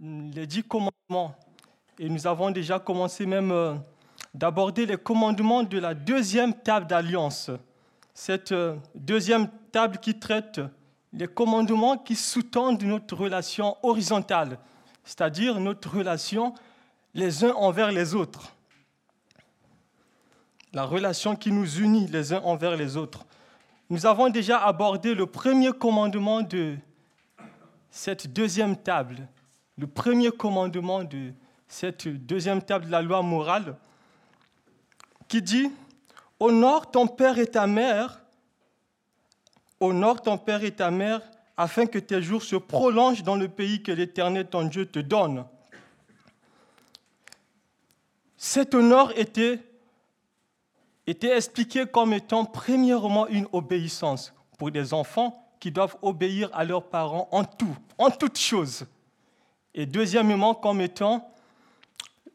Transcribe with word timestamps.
Les 0.00 0.46
dix 0.46 0.62
commandements. 0.62 1.34
Et 1.98 2.08
nous 2.08 2.26
avons 2.26 2.50
déjà 2.50 2.78
commencé 2.78 3.26
même 3.26 3.52
euh, 3.52 3.74
d'aborder 4.32 4.86
les 4.86 4.96
commandements 4.96 5.62
de 5.62 5.78
la 5.78 5.94
deuxième 5.94 6.54
table 6.54 6.86
d'alliance. 6.86 7.50
Cette 8.14 8.52
euh, 8.52 8.76
deuxième 8.94 9.48
table 9.70 9.98
qui 9.98 10.18
traite 10.18 10.60
les 11.12 11.26
commandements 11.26 11.98
qui 11.98 12.14
sous-tendent 12.14 12.82
notre 12.82 13.16
relation 13.16 13.76
horizontale, 13.82 14.58
c'est-à-dire 15.04 15.60
notre 15.60 15.94
relation 15.96 16.54
les 17.14 17.44
uns 17.44 17.52
envers 17.52 17.90
les 17.90 18.14
autres. 18.14 18.54
La 20.72 20.84
relation 20.84 21.34
qui 21.34 21.50
nous 21.50 21.78
unit 21.78 22.06
les 22.06 22.32
uns 22.32 22.40
envers 22.42 22.76
les 22.76 22.96
autres. 22.96 23.26
Nous 23.90 24.06
avons 24.06 24.28
déjà 24.28 24.64
abordé 24.64 25.14
le 25.14 25.26
premier 25.26 25.72
commandement 25.72 26.42
de 26.42 26.76
cette 27.90 28.32
deuxième 28.32 28.76
table, 28.76 29.26
le 29.80 29.86
premier 29.86 30.30
commandement 30.30 31.04
de 31.04 31.32
cette 31.66 32.06
deuxième 32.06 32.60
table 32.60 32.84
de 32.84 32.90
la 32.90 33.00
loi 33.00 33.22
morale, 33.22 33.76
qui 35.26 35.40
dit 35.40 35.70
Honore 36.38 36.90
ton 36.90 37.06
père 37.06 37.38
et 37.38 37.46
ta 37.46 37.66
mère, 37.66 38.20
honore 39.80 40.20
ton 40.20 40.36
père 40.36 40.62
et 40.64 40.72
ta 40.72 40.90
mère, 40.90 41.22
afin 41.56 41.86
que 41.86 41.98
tes 41.98 42.20
jours 42.20 42.42
se 42.42 42.56
prolongent 42.56 43.22
dans 43.22 43.36
le 43.36 43.48
pays 43.48 43.82
que 43.82 43.90
l'Éternel 43.90 44.48
ton 44.48 44.64
Dieu 44.64 44.84
te 44.84 44.98
donne. 44.98 45.46
Cet 48.36 48.74
honneur 48.74 49.18
était, 49.18 49.60
était 51.06 51.34
expliqué 51.34 51.86
comme 51.86 52.12
étant 52.12 52.44
premièrement 52.44 53.26
une 53.28 53.46
obéissance 53.52 54.34
pour 54.58 54.70
des 54.70 54.92
enfants 54.92 55.50
qui 55.58 55.70
doivent 55.70 55.96
obéir 56.02 56.50
à 56.52 56.64
leurs 56.64 56.84
parents 56.84 57.28
en 57.32 57.44
tout, 57.44 57.76
en 57.96 58.10
toutes 58.10 58.38
choses 58.38 58.86
et 59.74 59.86
deuxièmement 59.86 60.54
comme 60.54 60.80
étant 60.80 61.32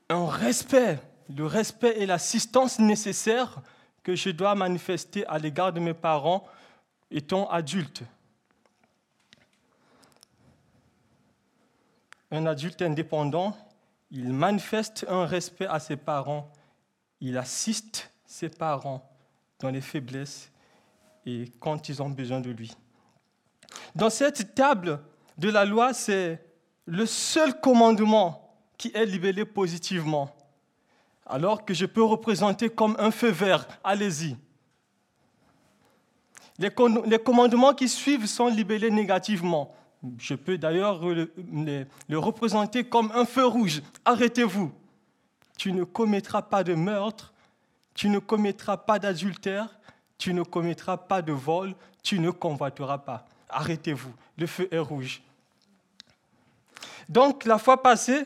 un 0.10 0.28
respect, 0.28 1.00
le 1.36 1.46
respect 1.46 1.96
et 1.98 2.06
l'assistance 2.06 2.80
nécessaire 2.80 3.62
que 4.04 4.16
je 4.16 4.30
dois 4.30 4.56
manifester 4.56 5.26
à 5.26 5.40
l'égard 5.40 5.74
de 5.74 5.80
mes 5.80 5.94
parents 5.94 6.46
étant 7.10 7.50
adulte. 7.50 8.04
Un 12.32 12.46
adulte 12.46 12.82
indépendant, 12.82 13.58
il 14.12 14.32
manifeste 14.32 15.06
un 15.10 15.26
respect 15.26 15.68
à 15.68 15.80
ses 15.80 15.96
parents, 15.96 16.52
il 17.22 17.38
assiste 17.38 18.12
ses 18.26 18.50
parents 18.50 19.10
dans 19.60 19.70
les 19.70 19.82
faiblesses 19.82 20.52
et 21.26 21.52
quand 21.60 21.90
ils 21.90 22.02
ont 22.04 22.10
besoin 22.10 22.40
de 22.40 22.52
lui. 22.52 22.76
Dans 23.96 24.10
cette 24.10 24.54
table 24.54 25.00
de 25.38 25.50
la 25.50 25.66
loi, 25.66 25.94
c'est 25.94 26.45
le 26.86 27.06
seul 27.06 27.60
commandement 27.60 28.56
qui 28.78 28.92
est 28.94 29.06
libellé 29.06 29.46
positivement, 29.46 30.36
alors 31.26 31.66
que 31.66 31.74
je 31.74 31.86
peux 31.86 32.04
représenter 32.04 32.70
comme 32.70 32.96
un 33.00 33.12
feu 33.12 33.30
vert, 33.30 33.68
allez-y. 33.84 34.36
Les, 36.58 36.70
commandements 37.20 37.74
qui 37.74 37.90
suivent 37.90 38.28
sont 38.28 38.48
libellés 38.48 38.92
négativement. 38.92 39.76
Je 40.18 40.36
peux 40.36 40.58
d'ailleurs 40.58 41.04
le, 41.04 41.34
le 42.08 42.20
représenter 42.20 42.84
comme 42.84 43.12
un 43.14 43.26
feu 43.26 43.46
rouge, 43.46 43.82
arrêtez-vous. 44.06 44.72
Tu 45.58 45.74
ne 45.74 45.84
commettras 45.84 46.44
pas 46.44 46.64
de 46.64 46.76
meurtre, 46.76 47.34
tu 47.94 48.10
ne 48.10 48.20
commettras 48.20 48.78
pas 48.78 49.00
d'adultère, 49.00 49.80
tu 50.18 50.34
ne 50.34 50.44
commettras 50.44 50.98
pas 50.98 51.22
de 51.22 51.34
vol, 51.34 51.74
tu 52.04 52.20
ne 52.20 52.30
convoiteras 52.30 53.00
pas. 53.00 53.26
Arrêtez-vous, 53.50 54.14
le 54.38 54.48
feu 54.48 54.68
est 54.72 54.80
rouge. 54.80 55.22
Donc, 57.10 57.46
la 57.46 57.58
fois 57.58 57.82
passée, 57.82 58.26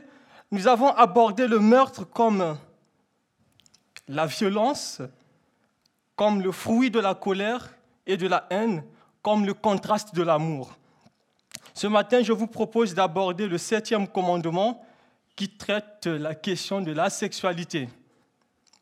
nous 0.52 0.68
avons 0.68 0.90
abordé 0.90 1.48
le 1.48 1.60
meurtre 1.60 2.06
comme 2.06 2.58
la 4.08 4.26
violence, 4.26 5.02
comme 6.16 6.42
le 6.42 6.52
fruit 6.52 6.90
de 6.90 7.00
la 7.00 7.14
colère 7.14 7.70
et 8.06 8.18
de 8.18 8.28
la 8.28 8.48
haine, 8.50 8.84
comme 9.22 9.46
le 9.46 9.54
contraste 9.54 10.16
de 10.16 10.24
l'amour. 10.24 10.76
Ce 11.74 11.88
matin, 11.88 12.22
je 12.24 12.34
vous 12.34 12.48
propose 12.48 12.94
d'aborder 12.94 13.48
le 13.48 13.58
septième 13.58 14.08
commandement 14.08 14.84
qui 15.36 15.50
traite 15.50 16.08
la 16.08 16.36
question 16.36 16.82
de 16.82 16.92
la 16.92 17.10
sexualité. 17.10 17.88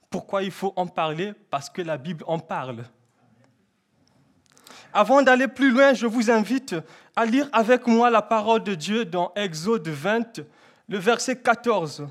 Pourquoi 0.10 0.44
il 0.44 0.52
faut 0.52 0.74
en 0.76 0.88
parler? 0.88 1.34
Parce 1.50 1.70
que 1.70 1.82
la 1.82 1.98
Bible 1.98 2.24
en 2.28 2.40
parle. 2.40 2.86
Avant 4.94 5.22
d'aller 5.22 5.48
plus 5.48 5.70
loin, 5.70 5.94
je 5.94 6.08
vous 6.08 6.32
invite 6.32 6.76
à 7.18 7.26
lire 7.26 7.50
avec 7.52 7.88
moi 7.88 8.12
la 8.12 8.22
parole 8.22 8.64
de 8.64 8.76
Dieu 8.76 9.04
dans 9.04 9.34
Exode 9.36 9.88
20, 9.88 10.42
le 10.88 10.98
verset 11.00 11.42
14, 11.42 12.08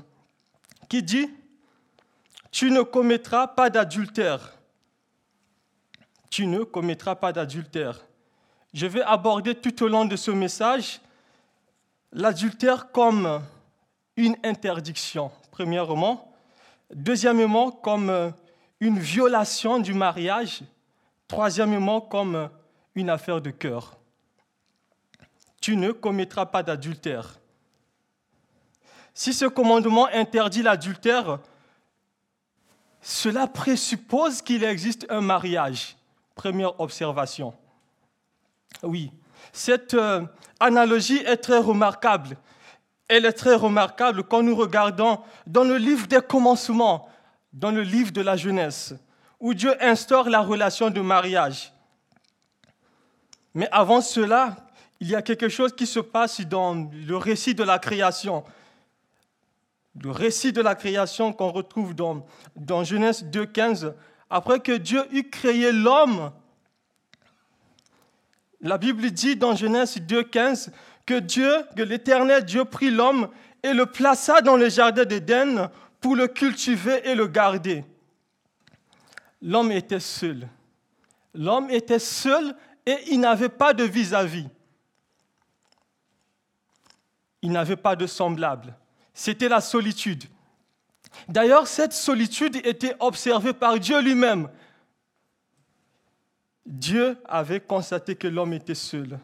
qui 0.89 1.01
dit, 1.01 1.29
Tu 2.51 2.69
ne 2.69 2.81
commettras 2.81 3.47
pas 3.47 3.69
d'adultère. 3.69 4.53
Tu 6.29 6.45
ne 6.45 6.63
commettras 6.63 7.15
pas 7.15 7.31
d'adultère. 7.31 8.01
Je 8.73 8.85
vais 8.85 9.01
aborder 9.01 9.55
tout 9.55 9.81
au 9.81 9.87
long 9.87 10.03
de 10.03 10.17
ce 10.17 10.29
message 10.29 10.99
l'adultère 12.11 12.91
comme 12.91 13.41
une 14.17 14.35
interdiction, 14.43 15.31
premièrement. 15.51 16.33
Deuxièmement, 16.93 17.71
comme 17.71 18.33
une 18.81 18.99
violation 18.99 19.79
du 19.79 19.93
mariage. 19.93 20.63
Troisièmement, 21.29 22.01
comme 22.01 22.49
une 22.93 23.09
affaire 23.09 23.39
de 23.39 23.51
cœur. 23.51 23.96
Tu 25.61 25.75
ne 25.75 25.91
commettras 25.91 26.45
pas 26.45 26.63
d'adultère. 26.63 27.39
Si 29.13 29.33
ce 29.33 29.45
commandement 29.45 30.07
interdit 30.13 30.61
l'adultère, 30.61 31.39
cela 33.01 33.47
présuppose 33.47 34.41
qu'il 34.41 34.63
existe 34.63 35.07
un 35.09 35.21
mariage. 35.21 35.97
Première 36.35 36.79
observation. 36.79 37.53
Oui, 38.83 39.11
cette 39.51 39.95
euh, 39.95 40.23
analogie 40.59 41.17
est 41.17 41.37
très 41.37 41.57
remarquable. 41.57 42.37
Elle 43.07 43.25
est 43.25 43.33
très 43.33 43.55
remarquable 43.55 44.23
quand 44.23 44.43
nous 44.43 44.55
regardons 44.55 45.19
dans 45.47 45.63
le 45.63 45.77
livre 45.77 46.07
des 46.07 46.21
commencements, 46.21 47.09
dans 47.53 47.71
le 47.71 47.81
livre 47.81 48.11
de 48.11 48.21
la 48.21 48.35
jeunesse, 48.35 48.93
où 49.39 49.53
Dieu 49.53 49.75
instaure 49.83 50.29
la 50.29 50.41
relation 50.41 50.89
de 50.89 51.01
mariage. 51.01 51.73
Mais 53.53 53.69
avant 53.71 54.01
cela, 54.01 54.66
il 54.99 55.09
y 55.09 55.15
a 55.15 55.21
quelque 55.21 55.49
chose 55.49 55.73
qui 55.75 55.85
se 55.85 55.99
passe 55.99 56.41
dans 56.41 56.89
le 56.91 57.17
récit 57.17 57.53
de 57.53 57.63
la 57.63 57.79
création. 57.79 58.43
Le 60.01 60.11
récit 60.11 60.51
de 60.51 60.61
la 60.61 60.75
création 60.75 61.33
qu'on 61.33 61.51
retrouve 61.51 61.95
dans, 61.95 62.25
dans 62.55 62.83
Genèse 62.83 63.23
2.15. 63.25 63.93
Après 64.29 64.59
que 64.59 64.71
Dieu 64.71 65.03
eut 65.11 65.29
créé 65.29 65.71
l'homme, 65.71 66.31
la 68.61 68.77
Bible 68.77 69.11
dit 69.11 69.35
dans 69.35 69.55
Genèse 69.55 69.97
2.15 69.97 70.69
que 71.05 71.19
Dieu, 71.19 71.51
que 71.75 71.83
l'Éternel 71.83 72.43
Dieu 72.43 72.65
prit 72.65 72.91
l'homme 72.91 73.29
et 73.63 73.73
le 73.73 73.85
plaça 73.85 74.41
dans 74.41 74.57
le 74.57 74.69
jardin 74.69 75.05
d'Éden 75.05 75.69
pour 76.01 76.15
le 76.15 76.27
cultiver 76.27 77.07
et 77.07 77.15
le 77.15 77.27
garder. 77.27 77.85
L'homme 79.41 79.71
était 79.71 79.99
seul. 79.99 80.47
L'homme 81.33 81.69
était 81.69 81.99
seul 81.99 82.55
et 82.85 82.97
il 83.11 83.19
n'avait 83.19 83.49
pas 83.49 83.73
de 83.73 83.83
vis-à-vis. 83.83 84.47
Il 87.41 87.51
n'avait 87.51 87.75
pas 87.75 87.95
de 87.95 88.07
semblable. 88.07 88.75
C'était 89.13 89.49
la 89.49 89.61
solitude. 89.61 90.25
D'ailleurs, 91.27 91.67
cette 91.67 91.93
solitude 91.93 92.55
était 92.65 92.95
observée 92.99 93.53
par 93.53 93.79
Dieu 93.79 94.01
lui-même. 94.01 94.49
Dieu 96.65 97.17
avait 97.25 97.61
constaté 97.61 98.15
que 98.15 98.27
l'homme 98.27 98.53
était 98.53 98.75
seul. 98.75 99.19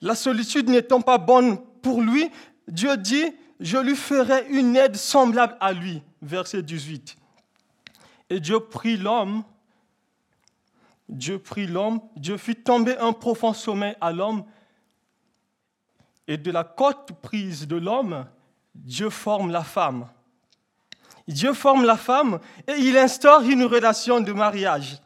La 0.00 0.14
solitude 0.14 0.68
n'étant 0.68 1.00
pas 1.00 1.18
bonne 1.18 1.58
pour 1.82 2.00
lui, 2.02 2.30
Dieu 2.66 2.96
dit, 2.96 3.26
je 3.60 3.78
lui 3.78 3.94
ferai 3.94 4.46
une 4.48 4.76
aide 4.76 4.96
semblable 4.96 5.56
à 5.60 5.72
lui. 5.72 6.02
Verset 6.22 6.62
18. 6.62 7.16
Et 8.30 8.40
Dieu 8.40 8.60
prit 8.60 8.96
l'homme 8.96 9.44
Dieu 11.10 11.40
prit 11.40 11.66
l'homme, 11.66 12.00
Dieu 12.16 12.36
fit 12.36 12.54
tomber 12.54 12.96
un 12.98 13.12
profond 13.12 13.52
sommeil 13.52 13.96
à 14.00 14.12
l'homme, 14.12 14.44
et 16.30 16.36
de 16.36 16.52
la 16.52 16.62
côte 16.62 17.10
prise 17.20 17.66
de 17.66 17.74
l'homme, 17.74 18.24
Dieu 18.72 19.10
forme 19.10 19.50
la 19.50 19.64
femme. 19.64 20.06
Dieu 21.26 21.52
forme 21.54 21.84
la 21.84 21.96
femme 21.96 22.38
et 22.68 22.74
il 22.74 22.96
instaure 22.96 23.42
une 23.42 23.64
relation 23.64 24.20
de 24.20 24.32
mariage 24.32 25.00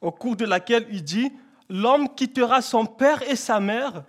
au 0.00 0.10
cours 0.10 0.34
de 0.34 0.46
laquelle 0.46 0.86
il 0.90 1.04
dit, 1.04 1.30
l'homme 1.68 2.14
quittera 2.14 2.62
son 2.62 2.86
père 2.86 3.22
et 3.28 3.36
sa 3.36 3.60
mère 3.60 4.02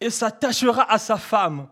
et 0.00 0.10
s'attachera 0.10 0.90
à 0.90 0.98
sa 0.98 1.16
femme 1.16 1.68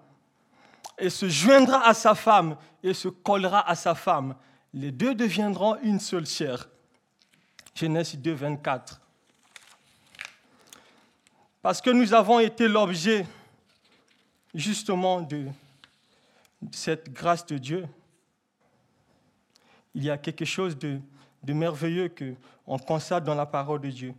et 0.96 1.10
se 1.10 1.28
joindra 1.28 1.84
à 1.84 1.94
sa 1.94 2.14
femme 2.14 2.56
et 2.80 2.94
se 2.94 3.08
collera 3.08 3.68
à 3.68 3.74
sa 3.74 3.96
femme. 3.96 4.36
Les 4.72 4.92
deux 4.92 5.16
deviendront 5.16 5.78
une 5.82 5.98
seule 5.98 6.26
chair. 6.26 6.68
Genèse 7.74 8.14
2, 8.16 8.32
24. 8.32 9.00
Parce 11.66 11.80
que 11.80 11.90
nous 11.90 12.14
avons 12.14 12.38
été 12.38 12.68
l'objet 12.68 13.26
justement 14.54 15.20
de 15.20 15.46
cette 16.70 17.12
grâce 17.12 17.44
de 17.44 17.58
Dieu. 17.58 17.88
Il 19.92 20.04
y 20.04 20.10
a 20.10 20.16
quelque 20.16 20.44
chose 20.44 20.78
de, 20.78 21.00
de 21.42 21.52
merveilleux 21.52 22.08
qu'on 22.08 22.78
constate 22.78 23.24
dans 23.24 23.34
la 23.34 23.46
parole 23.46 23.80
de 23.80 23.90
Dieu. 23.90 24.14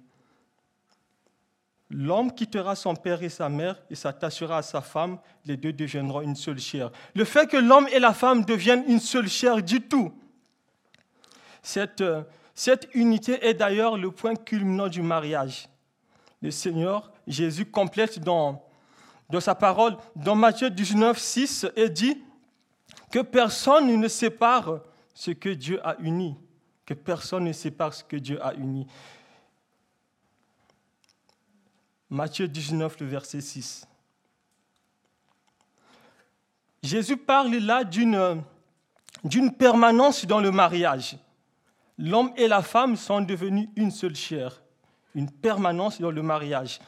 L'homme 1.89 2.33
quittera 2.33 2.75
son 2.75 2.97
père 2.97 3.23
et 3.23 3.29
sa 3.29 3.47
mère 3.47 3.81
et 3.89 3.95
s'attachera 3.95 4.57
à 4.57 4.61
sa 4.61 4.81
femme, 4.81 5.17
les 5.45 5.55
deux 5.55 5.71
deviendront 5.71 6.19
une 6.19 6.35
seule 6.35 6.59
chair. 6.59 6.91
Le 7.15 7.23
fait 7.23 7.49
que 7.49 7.55
l'homme 7.55 7.87
et 7.93 7.99
la 7.99 8.13
femme 8.13 8.43
deviennent 8.43 8.83
une 8.89 8.99
seule 8.99 9.29
chair 9.29 9.63
du 9.63 9.79
tout, 9.79 10.11
cette, 11.63 12.03
cette 12.53 12.89
unité 12.93 13.47
est 13.47 13.53
d'ailleurs 13.53 13.97
le 13.97 14.11
point 14.11 14.35
culminant 14.35 14.89
du 14.89 15.01
mariage. 15.01 15.69
Le 16.41 16.51
Seigneur 16.51 17.11
Jésus 17.27 17.65
complète 17.65 18.19
dans, 18.19 18.63
sa 19.39 19.55
parole, 19.55 19.97
dans 20.15 20.35
Matthieu 20.35 20.69
19, 20.69 21.17
6, 21.17 21.67
et 21.75 21.89
dit 21.89 22.23
que 23.11 23.19
personne 23.19 23.87
ne 23.87 24.07
sépare 24.07 24.81
ce 25.13 25.31
que 25.31 25.49
Dieu 25.49 25.85
a 25.85 25.95
uni, 25.99 26.35
que 26.85 26.93
personne 26.93 27.45
ne 27.45 27.53
sépare 27.53 27.93
ce 27.93 28.03
que 28.03 28.17
Dieu 28.17 28.43
a 28.43 28.53
uni. 28.53 28.87
Matthieu 32.09 32.47
19, 32.47 32.99
le 33.01 33.05
verset 33.05 33.41
6. 33.41 33.87
Jésus 36.83 37.17
parle 37.17 37.55
là 37.55 37.83
d'une, 37.83 38.41
d'une 39.23 39.53
permanence 39.53 40.25
dans 40.25 40.39
le 40.39 40.51
mariage. 40.51 41.17
L'homme 41.97 42.31
et 42.37 42.47
la 42.47 42.61
femme 42.61 42.95
sont 42.95 43.21
devenus 43.21 43.67
une 43.75 43.91
seule 43.91 44.15
chair, 44.15 44.61
une 45.15 45.29
permanence 45.29 45.99
dans 45.99 46.11
le 46.11 46.21
mariage. 46.21 46.79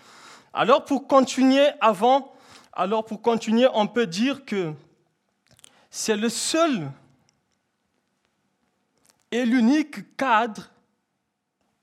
Alors 0.53 0.85
pour 0.85 1.07
continuer 1.07 1.67
avant, 1.81 2.33
alors 2.73 3.05
pour 3.05 3.21
continuer, 3.21 3.67
on 3.73 3.87
peut 3.87 4.07
dire 4.07 4.45
que 4.45 4.73
c'est 5.89 6.15
le 6.15 6.29
seul 6.29 6.91
et 9.31 9.45
l'unique 9.45 10.15
cadre 10.15 10.69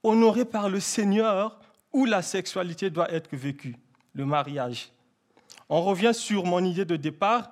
honoré 0.02 0.44
par 0.44 0.68
le 0.68 0.80
Seigneur 0.80 1.58
où 1.92 2.04
la 2.04 2.22
sexualité 2.22 2.90
doit 2.90 3.10
être 3.12 3.34
vécue, 3.34 3.76
le 4.12 4.24
mariage. 4.24 4.90
On 5.68 5.82
revient 5.82 6.14
sur 6.14 6.44
mon 6.44 6.64
idée 6.64 6.84
de 6.84 6.96
départ. 6.96 7.50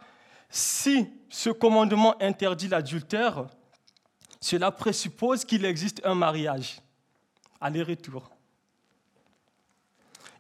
Si 0.49 1.09
ce 1.29 1.51
commandement 1.51 2.15
interdit 2.23 2.69
l'adultère, 2.69 3.47
cela 4.41 4.71
présuppose 4.71 5.45
qu'il 5.45 5.65
existe 5.65 6.01
un 6.05 6.15
mariage, 6.15 6.81
aller-retour. 7.61 8.31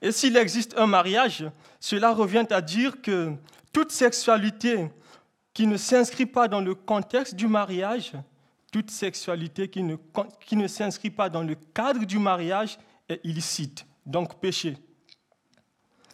Et 0.05 0.13
s'il 0.13 0.37
existe 0.37 0.77
un 0.77 0.87
mariage, 0.87 1.47
cela 1.81 2.13
revient 2.13 2.45
à 2.51 2.61
dire 2.61 3.01
que 3.01 3.33
toute 3.73 3.91
sexualité 3.91 4.91
qui 5.55 5.67
ne 5.67 5.79
s'inscrit 5.79 6.27
pas 6.27 6.47
dans 6.47 6.61
le 6.61 6.75
contexte 6.75 7.35
du 7.35 7.47
mariage, 7.47 8.13
toute 8.71 8.91
sexualité 8.91 9.71
qui 9.71 9.83
ne, 9.83 9.97
qui 10.41 10.57
ne 10.57 10.69
s'inscrit 10.69 11.09
pas 11.09 11.31
dans 11.31 11.43
le 11.43 11.55
cadre 11.55 12.05
du 12.05 12.19
mariage 12.19 12.79
est 13.09 13.19
illicite 13.25 13.87
donc 14.05 14.39
péché. 14.41 14.77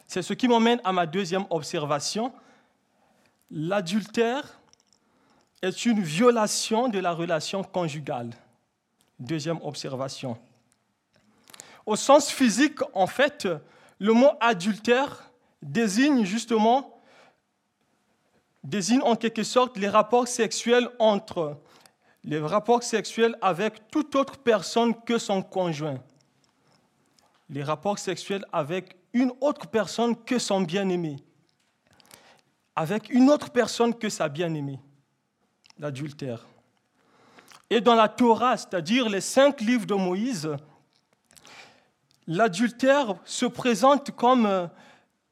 C'est 0.06 0.22
ce 0.22 0.34
qui 0.34 0.46
m'emmène 0.46 0.80
à 0.84 0.92
ma 0.92 1.04
deuxième 1.04 1.46
observation. 1.50 2.32
L'adultère 3.50 4.60
est 5.62 5.84
une 5.84 6.00
violation 6.00 6.86
de 6.86 7.00
la 7.00 7.10
relation 7.10 7.64
conjugale. 7.64 8.30
Deuxième 9.18 9.58
observation. 9.62 10.38
Au 11.84 11.96
sens 11.96 12.30
physique, 12.30 12.78
en 12.94 13.08
fait, 13.08 13.48
le 14.00 14.14
mot 14.14 14.30
adultère 14.40 15.30
désigne 15.62 16.24
justement, 16.24 17.00
désigne 18.64 19.02
en 19.02 19.14
quelque 19.14 19.44
sorte 19.44 19.76
les 19.76 19.88
rapports 19.88 20.26
sexuels 20.26 20.88
entre 20.98 21.60
les 22.24 22.38
rapports 22.38 22.82
sexuels 22.82 23.36
avec 23.40 23.88
toute 23.90 24.16
autre 24.16 24.38
personne 24.38 24.94
que 25.04 25.18
son 25.18 25.42
conjoint. 25.42 25.98
Les 27.50 27.62
rapports 27.62 27.98
sexuels 27.98 28.44
avec 28.52 28.96
une 29.12 29.32
autre 29.40 29.66
personne 29.66 30.16
que 30.24 30.38
son 30.38 30.62
bien-aimé, 30.62 31.16
avec 32.74 33.10
une 33.10 33.28
autre 33.28 33.50
personne 33.50 33.94
que 33.94 34.08
sa 34.08 34.28
bien-aimée, 34.28 34.80
l'adultère. 35.78 36.46
Et 37.68 37.80
dans 37.80 37.94
la 37.94 38.08
Torah, 38.08 38.56
c'est-à-dire 38.56 39.08
les 39.08 39.20
cinq 39.20 39.60
livres 39.60 39.86
de 39.86 39.94
Moïse, 39.94 40.56
l'adultère 42.30 43.16
se 43.24 43.44
présente 43.44 44.12
comme 44.12 44.46
euh, 44.46 44.68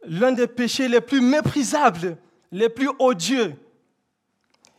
l'un 0.04 0.32
des 0.32 0.48
péchés 0.48 0.88
les 0.88 1.00
plus 1.00 1.20
méprisables, 1.20 2.18
les 2.50 2.68
plus 2.68 2.90
odieux, 2.98 3.54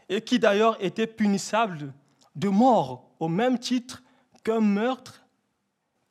et 0.09 0.21
qui 0.21 0.37
d'ailleurs 0.37 0.77
était 0.83 1.07
punissable 1.07 1.93
de 2.35 2.49
mort 2.49 3.09
au 3.19 3.29
même 3.29 3.57
titre 3.57 4.03
qu'un 4.43 4.59
meurtre 4.59 5.23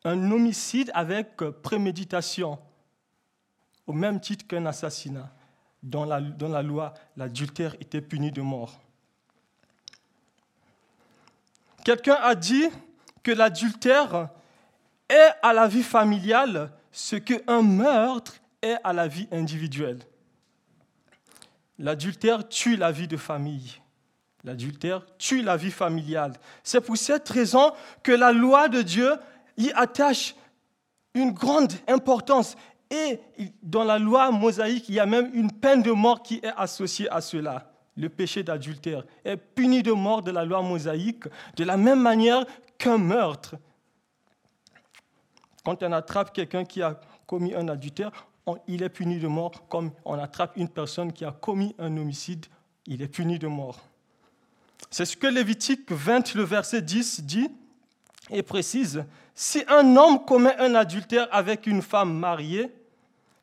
un 0.05 0.31
homicide 0.31 0.91
avec 0.95 1.37
préméditation, 1.37 2.59
au 3.87 3.93
même 3.93 4.19
titre 4.19 4.47
qu'un 4.47 4.65
assassinat. 4.65 5.31
Dans 5.83 6.07
la, 6.07 6.21
dans 6.21 6.49
la 6.49 6.63
loi, 6.63 6.95
l'adultère 7.17 7.75
était 7.81 8.01
puni 8.01 8.33
de 8.33 8.41
mort. 8.41 8.81
Quelqu'un 11.85 12.17
a 12.23 12.35
dit 12.35 12.69
que 13.23 13.31
l'adultère 13.31 14.31
est 15.09 15.31
à 15.43 15.53
la 15.53 15.69
vie 15.69 15.83
familiale 15.83 16.71
ce 16.93 17.17
qu'un 17.17 17.63
meurtre 17.63 18.35
est 18.63 18.77
à 18.85 18.93
la 18.93 19.09
vie 19.09 19.29
individuelle. 19.33 20.01
L'adultère 21.79 22.49
tue 22.49 22.77
la 22.77 22.91
vie 22.91 23.09
de 23.09 23.17
famille. 23.17 23.81
L'adultère 24.45 25.05
tue 25.17 25.43
la 25.43 25.57
vie 25.57 25.71
familiale. 25.71 26.33
C'est 26.63 26.81
pour 26.81 26.97
cette 26.97 27.29
raison 27.29 27.73
que 28.03 28.13
la 28.13 28.33
loi 28.33 28.69
de 28.69 28.83
Dieu 28.83 29.13
y 29.57 29.71
attache 29.73 30.35
une 31.15 31.33
grande 31.33 31.73
importance. 31.87 32.57
Et 32.91 33.21
dans 33.63 33.85
la 33.85 33.99
loi 33.99 34.31
mosaïque, 34.31 34.89
il 34.89 34.95
y 34.95 35.01
a 35.01 35.07
même 35.07 35.31
une 35.35 35.53
peine 35.53 35.83
de 35.83 35.91
mort 35.91 36.23
qui 36.23 36.37
est 36.37 36.53
associée 36.57 37.09
à 37.11 37.21
cela. 37.21 37.71
Le 37.97 38.09
péché 38.09 38.43
d'adultère 38.43 39.05
est 39.25 39.37
puni 39.37 39.83
de 39.83 39.93
mort 39.93 40.23
de 40.23 40.31
la 40.31 40.45
loi 40.45 40.63
mosaïque 40.63 41.25
de 41.57 41.65
la 41.65 41.77
même 41.77 42.01
manière 42.01 42.45
qu'un 42.79 42.99
meurtre. 42.99 43.57
Quand 45.69 45.83
on 45.83 45.93
attrape 45.93 46.33
quelqu'un 46.33 46.65
qui 46.65 46.81
a 46.81 46.99
commis 47.27 47.55
un 47.55 47.69
adultère, 47.69 48.27
il 48.69 48.83
est 48.83 48.89
puni 48.89 49.19
de 49.19 49.27
mort, 49.27 49.69
comme 49.69 49.91
on 50.07 50.19
attrape 50.19 50.57
une 50.57 50.71
personne 50.71 51.13
qui 51.13 51.27
a 51.27 51.31
commis 51.31 51.75
un 51.79 51.95
homicide, 51.99 52.47
il 52.87 53.03
est 53.03 53.09
puni 53.09 53.39
de 53.39 53.49
mort. 53.49 53.79
C'est 54.91 55.05
ce 55.05 55.15
que 55.15 55.27
Lévitique 55.27 55.93
20, 55.93 56.33
le 56.37 56.45
verset 56.45 56.81
10 56.81 57.21
dit 57.25 57.51
et 58.31 58.43
précise, 58.43 59.05
si 59.35 59.63
un 59.69 59.95
homme 59.95 60.25
commet 60.25 60.57
un 60.57 60.75
adultère 60.75 61.29
avec 61.33 61.67
une 61.67 61.83
femme 61.83 62.15
mariée, 62.15 62.75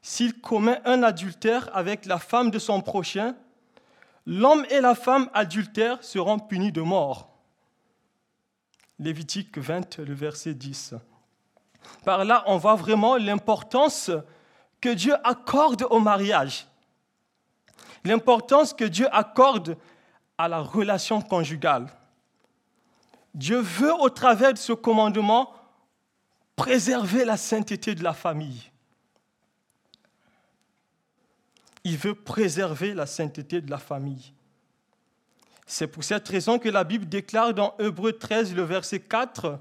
s'il 0.02 0.42
commet 0.42 0.82
un 0.84 1.04
adultère 1.04 1.70
avec 1.76 2.08
la 2.08 2.18
femme 2.18 2.50
de 2.50 2.58
son 2.58 2.82
prochain, 2.82 3.36
l'homme 4.26 4.66
et 4.72 4.82
la 4.82 4.96
femme 4.96 5.30
adultères 5.36 6.04
seront 6.04 6.40
punis 6.40 6.72
de 6.72 6.82
mort. 6.82 7.38
Lévitique 8.98 9.60
20, 9.60 10.00
le 10.00 10.16
verset 10.16 10.56
10. 10.56 10.96
Par 12.04 12.26
là, 12.26 12.44
on 12.48 12.58
voit 12.58 12.76
vraiment 12.76 13.18
l'importance 13.18 14.12
que 14.80 14.90
Dieu 14.90 15.16
accorde 15.24 15.86
au 15.90 16.00
mariage, 16.00 16.68
l'importance 18.04 18.74
que 18.74 18.86
Dieu 18.86 19.08
accorde 19.12 19.78
à 20.38 20.48
la 20.48 20.60
relation 20.60 21.22
conjugale. 21.22 21.88
Dieu 23.34 23.60
veut, 23.60 23.94
au 23.94 24.10
travers 24.10 24.54
de 24.54 24.58
ce 24.58 24.74
commandement, 24.74 25.54
préserver 26.56 27.26
la 27.26 27.38
sainteté 27.38 27.96
de 27.96 28.04
la 28.04 28.14
famille. 28.14 28.72
Il 31.84 31.98
veut 31.98 32.16
préserver 32.16 32.94
la 32.94 33.06
sainteté 33.06 33.62
de 33.62 33.70
la 33.70 33.78
famille. 33.78 34.34
C'est 35.66 35.88
pour 35.88 36.04
cette 36.04 36.28
raison 36.28 36.60
que 36.60 36.70
la 36.70 36.84
Bible 36.84 37.08
déclare 37.08 37.54
dans 37.54 37.76
Hébreu 37.80 38.14
13, 38.14 38.56
le 38.56 38.64
verset 38.64 39.00
4, 39.00 39.60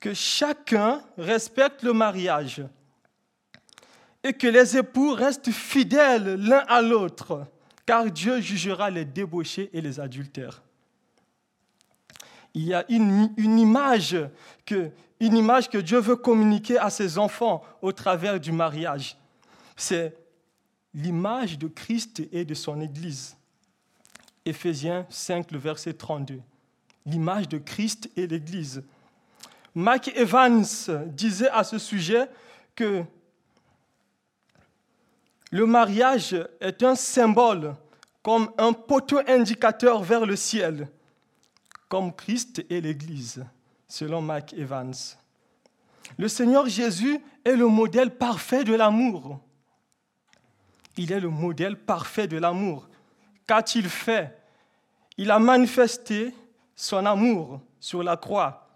que 0.00 0.14
chacun 0.14 1.02
respecte 1.16 1.82
le 1.82 1.92
mariage 1.92 2.62
et 4.22 4.32
que 4.32 4.46
les 4.46 4.76
époux 4.76 5.12
restent 5.12 5.50
fidèles 5.50 6.34
l'un 6.34 6.64
à 6.68 6.82
l'autre, 6.82 7.46
car 7.86 8.10
Dieu 8.10 8.40
jugera 8.40 8.90
les 8.90 9.04
débauchés 9.04 9.70
et 9.72 9.80
les 9.80 10.00
adultères. 10.00 10.62
Il 12.54 12.64
y 12.64 12.74
a 12.74 12.84
une, 12.88 13.30
image 13.38 14.16
que 14.66 15.78
Dieu 15.78 15.98
veut 15.98 16.16
communiquer 16.16 16.78
à 16.78 16.90
ses 16.90 17.18
enfants 17.18 17.62
au 17.82 17.92
travers 17.92 18.40
du 18.40 18.52
mariage. 18.52 19.16
C'est 19.76 20.16
l'image 20.94 21.58
de 21.58 21.68
Christ 21.68 22.22
et 22.32 22.44
de 22.44 22.54
son 22.54 22.80
Église. 22.80 23.36
Éphésiens 24.44 25.06
5, 25.08 25.52
le 25.52 25.58
verset 25.58 25.92
32. 25.92 26.40
L'image 27.06 27.48
de 27.48 27.58
Christ 27.58 28.10
et 28.16 28.26
l'Église. 28.26 28.82
Mike 29.78 30.10
Evans 30.16 30.64
disait 31.06 31.50
à 31.50 31.62
ce 31.62 31.78
sujet 31.78 32.28
que 32.74 33.04
le 35.52 35.66
mariage 35.66 36.34
est 36.60 36.82
un 36.82 36.96
symbole 36.96 37.76
comme 38.20 38.50
un 38.58 38.72
poteau 38.72 39.20
indicateur 39.28 40.02
vers 40.02 40.26
le 40.26 40.34
ciel, 40.34 40.88
comme 41.88 42.12
Christ 42.12 42.66
et 42.68 42.80
l'Église, 42.80 43.46
selon 43.86 44.20
Mike 44.20 44.52
Evans. 44.54 44.96
Le 46.16 46.26
Seigneur 46.26 46.66
Jésus 46.68 47.20
est 47.44 47.54
le 47.54 47.68
modèle 47.68 48.10
parfait 48.10 48.64
de 48.64 48.74
l'amour. 48.74 49.38
Il 50.96 51.12
est 51.12 51.20
le 51.20 51.30
modèle 51.30 51.76
parfait 51.76 52.26
de 52.26 52.36
l'amour. 52.36 52.88
Qu'a-t-il 53.46 53.88
fait? 53.88 54.42
Il 55.16 55.30
a 55.30 55.38
manifesté 55.38 56.34
son 56.74 57.06
amour 57.06 57.60
sur 57.78 58.02
la 58.02 58.16
croix, 58.16 58.67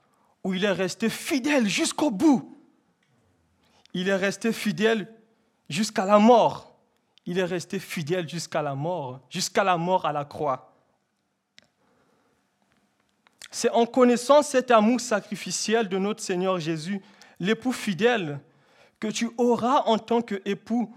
où 0.44 0.54
il 0.54 0.64
est 0.64 0.72
resté 0.72 1.08
fidèle 1.08 1.68
jusqu'au 1.68 2.10
bout. 2.10 2.58
Il 3.94 4.08
est 4.08 4.16
resté 4.16 4.52
fidèle 4.52 5.12
jusqu'à 5.68 6.04
la 6.04 6.18
mort. 6.18 6.76
Il 7.26 7.38
est 7.38 7.44
resté 7.44 7.78
fidèle 7.78 8.28
jusqu'à 8.28 8.62
la 8.62 8.74
mort, 8.74 9.20
jusqu'à 9.30 9.62
la 9.62 9.76
mort 9.76 10.06
à 10.06 10.12
la 10.12 10.24
croix. 10.24 10.72
C'est 13.50 13.70
en 13.70 13.86
connaissant 13.86 14.42
cet 14.42 14.70
amour 14.70 15.00
sacrificiel 15.00 15.88
de 15.88 15.98
notre 15.98 16.22
Seigneur 16.22 16.58
Jésus, 16.58 17.02
l'époux 17.38 17.72
fidèle, 17.72 18.40
que 18.98 19.08
tu 19.08 19.30
auras 19.36 19.82
en 19.82 19.98
tant 19.98 20.22
qu'époux 20.22 20.92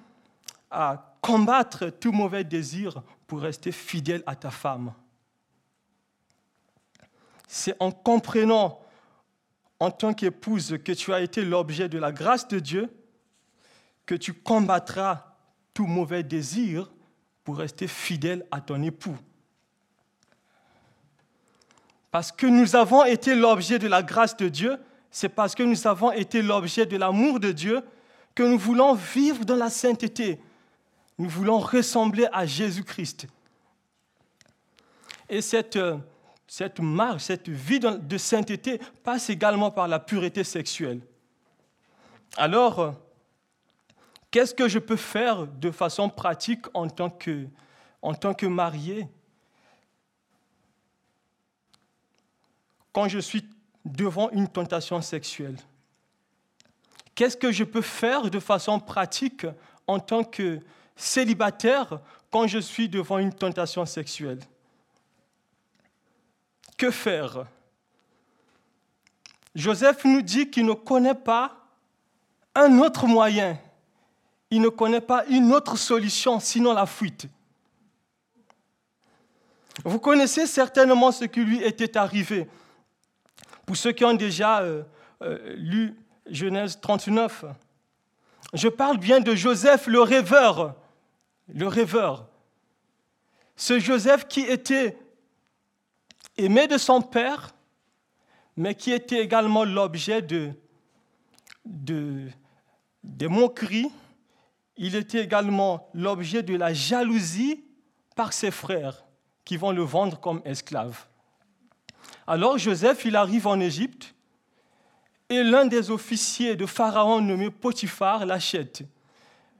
à 0.72 1.18
combattre 1.22 1.90
tout 1.90 2.12
mauvais 2.12 2.44
désir 2.44 3.04
pour 3.28 3.42
rester 3.42 3.72
fidèle 3.72 4.24
à 4.26 4.36
ta 4.36 4.52
femme. 4.52 4.94
C'est 7.48 7.76
en 7.80 7.92
comprenant 7.92 8.80
en 9.80 9.92
tant 9.92 10.14
qu'épouse 10.14 10.78
que 10.84 10.92
tu 10.92 11.14
as 11.14 11.22
été 11.22 11.44
l'objet 11.44 11.90
de 11.90 11.98
la 11.98 12.12
grâce 12.12 12.48
de 12.48 12.60
Dieu 12.60 12.90
que 14.06 14.16
tu 14.16 14.34
combattras 14.34 15.36
tout 15.74 15.88
mauvais 15.88 16.24
désir 16.24 16.92
pour 17.44 17.58
rester 17.58 17.88
fidèle 17.88 18.46
à 18.52 18.62
ton 18.62 18.82
époux. 18.82 19.18
Parce 22.12 22.32
que 22.32 22.48
nous 22.48 22.76
avons 22.76 23.04
été 23.04 23.36
l'objet 23.36 23.78
de 23.78 23.88
la 23.88 24.02
grâce 24.02 24.38
de 24.38 24.48
Dieu, 24.48 24.78
c'est 25.12 25.30
parce 25.30 25.54
que 25.54 25.64
nous 25.64 25.86
avons 25.88 26.12
été 26.12 26.42
l'objet 26.42 26.86
de 26.86 26.98
l'amour 26.98 27.40
de 27.40 27.52
Dieu 27.52 27.82
que 28.34 28.44
nous 28.44 28.58
voulons 28.58 28.94
vivre 28.94 29.44
dans 29.46 29.56
la 29.56 29.70
sainteté, 29.70 30.40
nous 31.18 31.30
voulons 31.30 31.60
ressembler 31.60 32.28
à 32.32 32.46
Jésus-Christ. 32.46 33.28
Et 35.30 35.42
cette, 35.42 35.80
cette 36.48 36.80
marche, 36.80 37.24
cette 37.24 37.50
vie 37.50 37.80
de 37.80 38.18
sainteté 38.18 38.80
passe 39.04 39.30
également 39.30 39.72
par 39.72 39.88
la 39.88 40.00
pureté 40.00 40.44
sexuelle. 40.44 41.02
Alors, 42.38 42.96
qu'est-ce 44.32 44.54
que 44.54 44.68
je 44.68 44.80
peux 44.80 44.96
faire 44.96 45.48
de 45.48 45.72
façon 45.72 46.10
pratique 46.10 46.66
en 46.74 46.88
tant 46.88 47.10
que, 47.10 47.48
en 48.02 48.14
tant 48.14 48.34
que 48.34 48.46
marié? 48.46 49.08
Quand 52.92 53.08
je 53.08 53.20
suis 53.20 53.46
devant 53.84 54.30
une 54.32 54.48
tentation 54.48 55.02
sexuelle 55.02 55.58
Qu'est-ce 57.16 57.38
que 57.38 57.52
je 57.52 57.64
peux 57.64 57.82
faire 57.82 58.30
de 58.30 58.40
façon 58.40 58.78
pratique 58.78 59.48
en 59.88 60.00
tant 60.00 60.26
que 60.26 60.60
célibataire 60.98 62.02
quand 62.30 62.46
je 62.46 62.60
suis 62.60 62.90
devant 62.90 63.20
une 63.20 63.34
tentation 63.34 63.86
sexuelle? 63.86 64.40
Que 66.78 66.92
faire? 66.92 67.46
Joseph 69.54 70.04
nous 70.04 70.22
dit 70.22 70.50
qu'il 70.50 70.66
ne 70.66 70.74
connaît 70.74 71.16
pas 71.16 71.58
un 72.54 72.80
autre 72.80 73.08
moyen, 73.08 73.58
il 74.50 74.62
ne 74.62 74.70
connaît 74.70 75.02
pas 75.02 75.26
une 75.28 75.54
autre 75.54 75.78
solution 75.78 76.40
sinon 76.40 76.74
la 76.74 76.86
fuite. 76.86 77.28
Vous 79.84 80.00
connaissez 80.00 80.48
certainement 80.48 81.12
ce 81.12 81.26
qui 81.26 81.42
lui 81.42 81.62
était 81.64 81.98
arrivé. 81.98 82.48
Pour 83.66 83.76
ceux 83.76 83.92
qui 83.92 84.06
ont 84.06 84.14
déjà 84.14 84.62
euh, 84.62 84.84
euh, 85.22 85.56
lu 85.58 85.96
Genèse 86.28 86.80
39, 86.80 87.46
je 88.54 88.68
parle 88.68 88.98
bien 88.98 89.20
de 89.20 89.36
Joseph 89.36 89.88
le 89.88 90.02
rêveur 90.02 90.76
le 91.54 91.68
rêveur. 91.68 92.28
Ce 93.56 93.80
Joseph 93.80 94.28
qui 94.28 94.42
était 94.42 94.98
aimé 96.38 96.68
de 96.68 96.78
son 96.78 97.02
père, 97.02 97.54
mais 98.58 98.76
qui 98.76 98.92
était 98.92 99.22
également 99.22 99.64
l'objet 99.64 100.22
de, 100.22 100.52
de, 101.66 103.28
moqueries. 103.28 103.92
Il 104.78 104.96
était 104.96 105.24
également 105.24 105.90
l'objet 105.94 106.44
de 106.44 106.56
la 106.56 106.74
jalousie 106.74 107.64
par 108.16 108.34
ses 108.34 108.52
frères 108.52 109.06
qui 109.44 109.58
vont 109.58 109.72
le 109.72 109.84
vendre 109.84 110.20
comme 110.20 110.42
esclave. 110.46 111.06
Alors 112.28 112.58
Joseph, 112.58 113.06
il 113.06 113.16
arrive 113.16 113.48
en 113.48 113.60
Égypte 113.60 114.16
et 115.30 115.44
l'un 115.44 115.66
des 115.66 115.92
officiers 115.92 116.56
de 116.56 116.66
Pharaon 116.66 117.22
nommé 117.22 117.50
Potiphar 117.50 118.26
l'achète. 118.26 118.84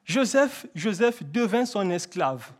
Joseph, 0.04 0.68
Joseph 0.76 1.24
devint 1.24 1.66
son 1.66 1.90
esclave. 1.90 2.52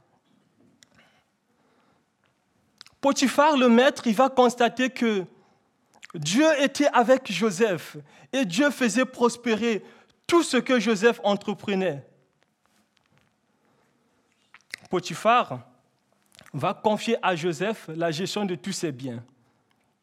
Potiphar, 3.06 3.56
le 3.56 3.70
maître, 3.70 4.08
il 4.08 4.16
va 4.16 4.30
constater 4.30 4.90
que 4.90 5.28
Dieu 6.16 6.48
était 6.60 6.88
avec 6.88 7.32
Joseph 7.32 7.98
et 8.34 8.46
Dieu 8.46 8.72
faisait 8.72 9.06
prospérer 9.06 9.86
tout 10.26 10.42
ce 10.42 10.58
que 10.58 10.80
Joseph 10.80 11.22
entreprenait. 11.24 12.04
Potiphar 14.90 15.60
va 16.52 16.74
confier 16.74 17.16
à 17.22 17.36
Joseph 17.36 17.92
la 17.96 18.10
gestion 18.10 18.44
de 18.44 18.56
tous 18.56 18.72
ses 18.72 18.92
biens. 18.92 19.24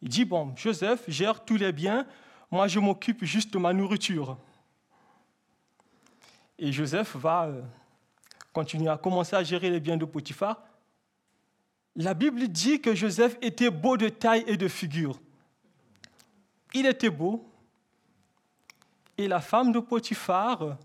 Il 0.00 0.08
dit, 0.08 0.24
bon, 0.24 0.52
Joseph 0.54 1.02
gère 1.08 1.44
tous 1.44 1.56
les 1.56 1.72
biens, 1.72 2.06
moi 2.52 2.68
je 2.68 2.78
m'occupe 2.78 3.24
juste 3.24 3.52
de 3.52 3.58
ma 3.58 3.72
nourriture. 3.72 4.38
Et 6.56 6.70
Joseph 6.70 7.16
va 7.16 7.46
euh, 7.46 7.62
continuer 8.52 8.90
à 8.90 8.96
commencer 8.96 9.34
à 9.34 9.42
gérer 9.42 9.70
les 9.70 9.80
biens 9.80 9.96
de 9.96 10.04
Potiphar. 10.04 10.62
La 11.96 12.14
Bible 12.14 12.48
dit 12.48 12.80
que 12.80 12.94
Joseph 12.94 13.36
était 13.42 13.70
beau 13.70 13.96
de 13.96 14.08
taille 14.08 14.44
et 14.46 14.56
de 14.56 14.68
figure. 14.68 15.20
Il 16.72 16.86
était 16.86 17.10
beau. 17.10 17.48
Et 19.18 19.28
la 19.28 19.40
femme 19.40 19.72
de 19.72 19.78
Potiphar 19.78 20.78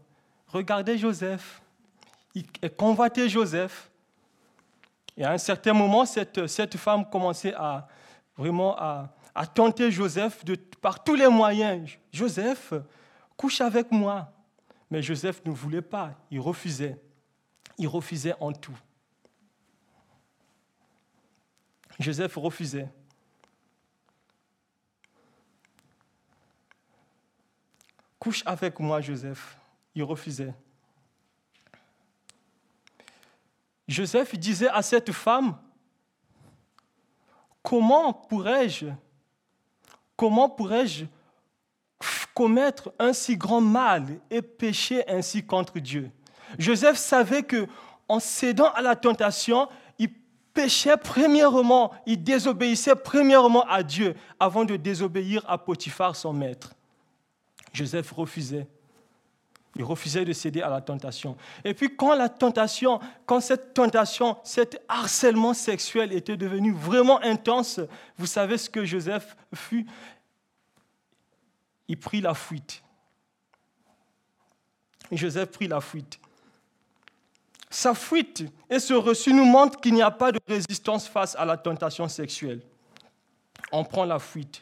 regardait 0.47 0.97
Joseph. 0.97 1.61
Elle 2.61 2.75
convoitait 2.75 3.29
Joseph. 3.29 3.89
Et 5.15 5.23
à 5.23 5.31
un 5.31 5.37
certain 5.37 5.73
moment, 5.73 6.05
cette, 6.05 6.77
femme 6.77 7.09
commençait 7.09 7.53
à 7.55 7.87
vraiment 8.35 8.77
à, 8.77 9.09
à 9.33 9.47
tenter 9.47 9.89
Joseph 9.89 10.43
par 10.81 11.03
tous 11.03 11.15
les 11.15 11.27
moyens. 11.27 11.97
Joseph, 12.11 12.73
couche 13.35 13.61
avec 13.61 13.91
moi. 13.91 14.31
Mais 14.91 15.01
Joseph 15.01 15.41
ne 15.45 15.51
voulait 15.51 15.81
pas, 15.81 16.13
il 16.29 16.39
refusait. 16.39 16.99
Il 17.77 17.87
refusait 17.87 18.35
en 18.39 18.51
tout. 18.51 18.77
Joseph 21.99 22.35
refusait. 22.35 22.87
Couche 28.19 28.43
avec 28.45 28.79
moi, 28.79 29.01
Joseph. 29.01 29.57
Il 29.95 30.03
refusait. 30.03 30.53
Joseph 33.87 34.35
disait 34.37 34.69
à 34.69 34.81
cette 34.81 35.11
femme, 35.11 35.57
comment 37.63 38.13
pourrais-je, 38.13 38.87
comment 40.15 40.49
pourrais-je 40.49 41.05
commettre 42.33 42.93
un 42.99 43.13
si 43.13 43.37
grand 43.37 43.61
mal 43.61 44.19
et 44.29 44.41
pécher 44.41 45.07
ainsi 45.09 45.45
contre 45.45 45.79
Dieu? 45.79 46.11
Joseph 46.59 46.97
savait 46.97 47.43
que 47.43 47.67
en 48.09 48.19
cédant 48.19 48.71
à 48.71 48.81
la 48.81 48.95
tentation, 48.95 49.67
il 50.57 50.63
péchait 50.63 50.97
premièrement, 50.97 51.93
il 52.07 52.23
désobéissait 52.23 52.95
premièrement 52.95 53.63
à 53.67 53.83
Dieu 53.83 54.15
avant 54.39 54.65
de 54.65 54.75
désobéir 54.75 55.43
à 55.47 55.57
Potiphar, 55.59 56.15
son 56.15 56.33
maître. 56.33 56.73
Joseph 57.73 58.11
refusait. 58.11 58.67
Il 59.75 59.83
refusait 59.83 60.25
de 60.25 60.33
céder 60.33 60.63
à 60.63 60.69
la 60.69 60.81
tentation. 60.81 61.37
Et 61.63 61.75
puis 61.75 61.95
quand 61.95 62.15
la 62.15 62.27
tentation, 62.27 62.99
quand 63.27 63.39
cette 63.39 63.75
tentation, 63.75 64.37
cet 64.43 64.81
harcèlement 64.87 65.53
sexuel 65.53 66.11
était 66.11 66.37
devenu 66.37 66.73
vraiment 66.73 67.21
intense, 67.21 67.79
vous 68.17 68.25
savez 68.25 68.57
ce 68.57 68.67
que 68.67 68.83
Joseph 68.83 69.37
fut? 69.53 69.85
Il 71.87 71.99
prit 71.99 72.21
la 72.21 72.33
fuite. 72.33 72.81
Joseph 75.11 75.51
prit 75.51 75.67
la 75.67 75.81
fuite. 75.81 76.19
Sa 77.69 77.93
fuite 77.93 78.45
et 78.69 78.79
ce 78.79 78.93
reçu 78.93 79.33
nous 79.33 79.45
montrent 79.45 79.79
qu'il 79.79 79.93
n'y 79.93 80.01
a 80.01 80.11
pas 80.11 80.31
de 80.31 80.39
résistance 80.47 81.07
face 81.07 81.35
à 81.35 81.45
la 81.45 81.57
tentation 81.57 82.07
sexuelle. 82.07 82.61
On 83.71 83.83
prend 83.83 84.05
la 84.05 84.19
fuite. 84.19 84.61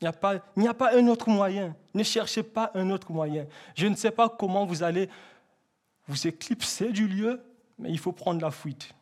Il 0.00 0.04
n'y 0.58 0.68
a, 0.68 0.74
pas, 0.74 0.94
un 0.94 1.06
autre 1.08 1.30
moyen. 1.30 1.74
Ne 1.94 2.02
cherchez 2.02 2.42
pas 2.42 2.70
un 2.74 2.90
autre 2.90 3.10
moyen. 3.10 3.46
Je 3.74 3.86
ne 3.86 3.96
sais 3.96 4.10
pas 4.10 4.28
comment 4.28 4.66
vous 4.66 4.82
allez 4.82 5.08
vous 6.06 6.26
éclipser 6.26 6.92
du 6.92 7.08
lieu, 7.08 7.42
mais 7.78 7.90
il 7.90 7.98
faut 7.98 8.12
prendre 8.12 8.42
la 8.42 8.50
fuite. 8.50 8.92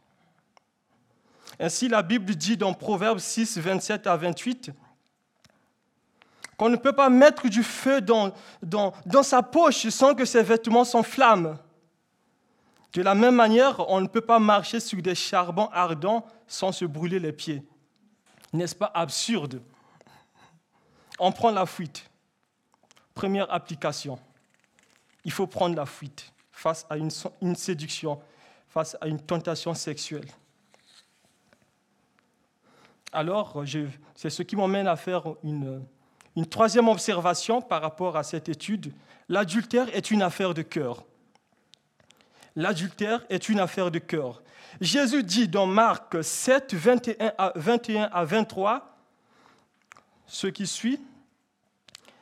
Ainsi, 1.59 1.88
la 1.88 2.03
Bible 2.03 2.37
dit 2.37 2.57
dans 2.57 2.73
Proverbe 2.73 3.19
6, 3.19 3.59
27 3.59 4.07
à 4.07 4.17
28, 4.17 4.71
qu'on 6.57 6.69
ne 6.69 6.76
peut 6.76 6.93
pas 6.93 7.11
mettre 7.11 7.49
du 7.49 7.64
feu 7.64 8.00
dans, 8.00 8.33
dans, 8.62 8.93
dans 9.05 9.25
sa 9.25 9.43
poche 9.43 9.88
sans 9.88 10.14
que 10.14 10.25
ses 10.25 10.45
vêtements 10.45 10.85
s'enflamment. 10.85 11.57
De 12.95 13.03
la 13.03 13.17
même 13.17 13.35
manière, 13.35 13.89
on 13.91 14.01
ne 14.01 14.07
peut 14.07 14.21
pas 14.21 14.39
marcher 14.39 14.79
sur 14.79 15.03
des 15.03 15.17
charbons 15.17 15.69
ardents 15.73 16.25
sans 16.47 16.71
se 16.71 16.85
brûler 16.85 17.19
les 17.19 17.33
pieds. 17.33 17.63
N'est-ce 18.53 18.77
pas 18.77 18.91
absurde? 18.95 19.61
On 21.19 21.33
prend 21.33 21.51
la 21.51 21.67
fuite. 21.67 22.09
Première 23.13 23.53
application. 23.53 24.17
Il 25.25 25.33
faut 25.33 25.49
prendre 25.49 25.75
la 25.75 25.87
fuite 25.87 26.33
face 26.53 26.87
à 26.89 26.97
une, 26.97 27.57
séduction, 27.57 28.21
face 28.69 28.97
à 29.01 29.09
une 29.09 29.21
tentation 29.21 29.75
sexuelle. 29.75 30.29
Alors, 33.13 33.65
c'est 34.15 34.31
ce 34.31 34.43
qui 34.45 34.55
m'emmène 34.55 34.87
à 34.87 34.95
faire 34.95 35.35
une, 35.43 35.85
une 36.37 36.47
troisième 36.47 36.87
observation 36.87 37.61
par 37.61 37.83
rapport 37.83 38.17
à 38.17 38.23
cette 38.23 38.49
étude. 38.49 38.93
L'adultère 39.29 39.89
est 39.97 40.13
une 40.13 40.23
affaire 40.23 40.55
de 40.55 40.63
cœur 40.63 41.05
l'adultère 42.57 43.25
est 43.31 43.49
une 43.49 43.61
affaire 43.61 43.91
de 43.91 43.99
cœur. 43.99 44.43
Jésus 44.81 45.23
dit 45.23 45.49
dans 45.49 45.67
Marc 45.67 46.23
7, 46.23 46.75
21 46.75 47.33
à, 47.39 47.53
21 47.57 48.09
à 48.13 48.25
23, 48.25 48.99
ce 50.27 50.47
qui 50.47 50.67
suit, 50.67 51.01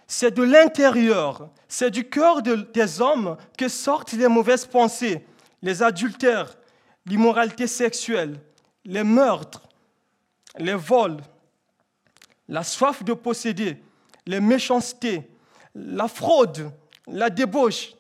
c'est 0.06 0.32
de 0.32 0.42
l'intérieur, 0.42 1.48
c'est 1.68 1.90
du 1.90 2.08
cœur 2.08 2.42
des 2.42 3.00
hommes 3.00 3.36
que 3.56 3.68
sortent 3.68 4.12
les 4.12 4.28
mauvaises 4.28 4.66
pensées, 4.66 5.24
les 5.62 5.82
adultères, 5.82 6.56
l'immoralité 7.06 7.66
sexuelle, 7.66 8.38
les 8.84 9.04
meurtres, 9.04 9.62
les 10.58 10.74
vols, 10.74 11.18
la 12.48 12.62
soif 12.62 13.02
de 13.04 13.14
posséder, 13.14 13.82
les 14.26 14.40
méchancetés, 14.40 15.30
la 15.74 16.08
fraude, 16.08 16.70
la 17.06 17.30
débauche, 17.30 17.94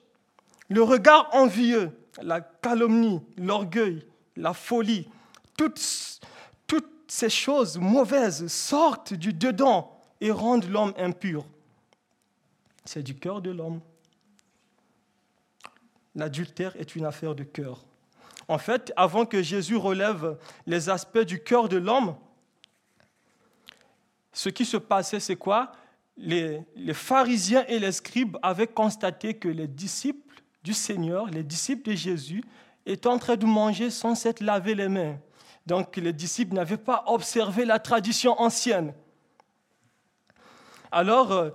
le 0.68 0.82
regard 0.82 1.30
envieux, 1.32 1.90
la 2.20 2.40
calomnie, 2.40 3.20
l'orgueil, 3.36 4.04
la 4.36 4.52
folie, 4.52 5.08
toutes, 5.56 5.80
ces 7.08 7.28
choses 7.28 7.76
mauvaises 7.76 8.46
sortent 8.46 9.12
du 9.12 9.34
dedans 9.34 10.00
et 10.22 10.30
rendent 10.30 10.64
l'homme 10.70 10.94
impur. 10.96 11.44
C'est 12.86 13.02
du 13.02 13.14
cœur 13.14 13.42
de 13.42 13.50
l'homme. 13.50 13.82
L'adultère 16.14 16.74
est 16.76 16.96
une 16.96 17.04
affaire 17.04 17.34
de 17.34 17.42
cœur. 17.42 17.84
En 18.48 18.56
fait, 18.56 18.94
avant 18.96 19.26
que 19.26 19.42
Jésus 19.42 19.76
relève 19.76 20.38
les 20.66 20.88
aspects 20.88 21.18
du 21.18 21.42
cœur 21.42 21.68
de 21.68 21.76
l'homme, 21.76 22.16
ce 24.32 24.48
qui 24.48 24.64
se 24.64 24.76
passait, 24.76 25.20
c'est 25.20 25.36
quoi? 25.36 25.72
Les, 26.16 26.64
pharisiens 26.94 27.64
et 27.68 27.78
les 27.78 27.92
scribes 27.92 28.38
avaient 28.42 28.66
constaté 28.66 29.34
que 29.34 29.48
les 29.48 29.68
disciples 29.68 30.41
du 30.62 30.74
Seigneur, 30.74 31.26
les 31.26 31.42
disciples 31.42 31.90
de 31.90 31.96
Jésus, 31.96 32.42
étaient 32.86 33.08
en 33.08 33.18
train 33.18 33.36
de 33.36 33.46
manger 33.46 33.90
sans 33.90 34.14
s'être 34.14 34.40
lavé 34.40 34.74
les 34.74 34.88
mains. 34.88 35.16
Donc 35.66 35.96
les 35.96 36.12
disciples 36.12 36.54
n'avaient 36.54 36.76
pas 36.76 37.04
observé 37.06 37.64
la 37.64 37.78
tradition 37.78 38.40
ancienne. 38.40 38.92
Alors, 40.90 41.32
euh, 41.32 41.50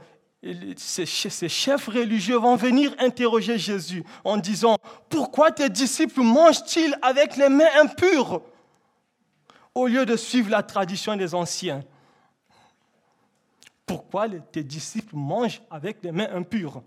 ces 0.78 1.06
chefs 1.06 1.88
religieux 1.88 2.38
vont 2.38 2.56
venir 2.56 2.94
interroger 3.00 3.58
Jésus 3.58 4.04
en 4.24 4.38
disant, 4.38 4.78
pourquoi 5.10 5.52
tes 5.52 5.70
disciples 5.70 6.22
mangent-ils 6.22 6.98
avec 7.02 7.36
les 7.36 7.50
mains 7.50 7.66
impures 7.82 8.42
au 9.76 9.88
lieu 9.88 10.06
de 10.06 10.16
suivre 10.16 10.50
la 10.50 10.64
tradition 10.64 11.16
des 11.16 11.36
anciens? 11.36 11.84
Pourquoi 13.86 14.28
tes 14.30 14.64
disciples 14.64 15.16
mangent 15.16 15.62
avec 15.70 16.04
les 16.04 16.12
mains 16.12 16.30
impures? 16.34 16.82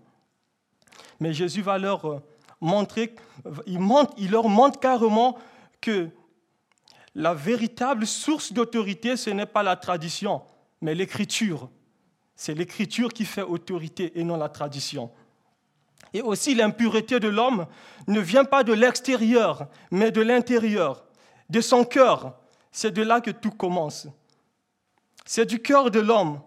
Mais 1.19 1.33
Jésus 1.33 1.61
va 1.61 1.77
leur 1.77 2.05
euh, 2.05 2.21
montrer, 2.59 3.15
il, 3.65 3.79
il 4.17 4.31
leur 4.31 4.49
montre 4.49 4.79
carrément 4.79 5.37
que 5.79 6.09
la 7.15 7.33
véritable 7.33 8.07
source 8.07 8.53
d'autorité, 8.53 9.17
ce 9.17 9.29
n'est 9.29 9.45
pas 9.45 9.63
la 9.63 9.75
tradition, 9.75 10.41
mais 10.81 10.95
l'écriture. 10.95 11.69
C'est 12.35 12.55
l'écriture 12.55 13.13
qui 13.13 13.25
fait 13.25 13.41
autorité 13.41 14.13
et 14.15 14.23
non 14.23 14.37
la 14.37 14.49
tradition. 14.49 15.11
Et 16.13 16.21
aussi 16.21 16.55
l'impureté 16.55 17.19
de 17.19 17.27
l'homme 17.27 17.67
ne 18.07 18.19
vient 18.19 18.45
pas 18.45 18.63
de 18.63 18.73
l'extérieur, 18.73 19.67
mais 19.91 20.11
de 20.11 20.21
l'intérieur, 20.21 21.03
de 21.49 21.61
son 21.61 21.83
cœur. 21.83 22.37
C'est 22.71 22.91
de 22.91 23.01
là 23.01 23.21
que 23.21 23.31
tout 23.31 23.51
commence. 23.51 24.07
C'est 25.25 25.45
du 25.45 25.61
cœur 25.61 25.91
de 25.91 25.99
l'homme, 25.99 26.41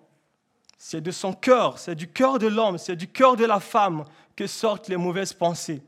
c'est 0.86 1.00
de 1.00 1.10
son 1.10 1.32
cœur, 1.32 1.78
c'est 1.78 1.94
du 1.94 2.08
cœur 2.08 2.38
de 2.38 2.46
l'homme, 2.46 2.76
c'est 2.76 2.94
du 2.94 3.08
cœur 3.08 3.36
de 3.36 3.46
la 3.46 3.58
femme 3.58 4.04
que 4.36 4.46
sortent 4.46 4.88
les 4.88 4.98
mauvaises 4.98 5.32
pensées. 5.32 5.80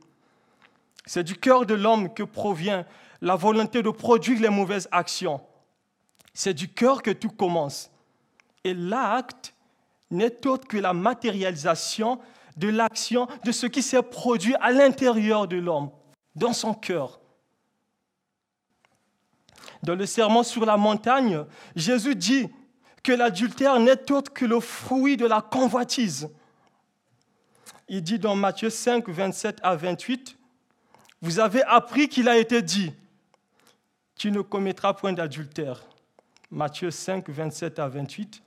C'est 1.05 1.23
du 1.23 1.37
cœur 1.37 1.67
de 1.67 1.75
l'homme 1.75 2.15
que 2.15 2.23
provient 2.23 2.87
la 3.21 3.37
volonté 3.37 3.83
de 3.83 3.91
produire 3.91 4.41
les 4.41 4.49
mauvaises 4.49 4.89
actions. 4.91 5.43
C'est 6.33 6.55
du 6.55 6.69
cœur 6.69 7.03
que 7.03 7.11
tout 7.11 7.29
commence. 7.29 7.91
Et 8.65 8.73
l'acte 8.73 9.53
n'est 10.11 10.47
autre 10.47 10.67
que 10.67 10.79
la 10.79 10.95
matérialisation 10.95 12.19
de 12.57 12.69
l'action, 12.69 13.29
de 13.45 13.53
ce 13.53 13.67
qui 13.67 13.83
s'est 13.83 14.03
produit 14.03 14.55
à 14.63 14.73
l'intérieur 14.73 15.47
de 15.47 15.59
l'homme, 15.59 15.91
dans 16.35 16.55
son 16.55 16.73
cœur. 16.73 17.21
Dans 19.83 19.95
le 19.95 20.07
serment 20.07 20.43
sur 20.43 20.65
la 20.65 20.79
montagne, 20.79 21.45
Jésus 21.75 22.17
dit 22.17 22.49
que 23.07 23.13
l'adultère 23.13 23.79
n'est 23.79 24.11
autre 24.11 24.33
que 24.33 24.45
le 24.45 24.59
fruit 24.59 25.17
de 25.17 25.27
la 25.27 25.41
convoitise 25.41 26.29
il 27.89 28.03
dit 28.03 28.19
dans 28.19 28.35
Matthieu 28.35 28.69
5, 28.69 29.09
27 29.09 29.61
à 29.63 29.77
28, 29.77 30.37
Vous 31.23 31.39
avez 31.39 31.63
appris 31.63 32.09
qu'il 32.09 32.29
a 32.29 32.37
été 32.37 32.61
dit, 32.61 32.93
tu 34.17 34.33
ne 34.33 34.41
commettras 34.41 34.93
point 34.95 35.13
d'adultère. 35.13 35.85
Matthieu 36.51 36.91
5, 36.91 37.29
27 37.29 37.79
à 37.79 37.87
28. 37.87 38.43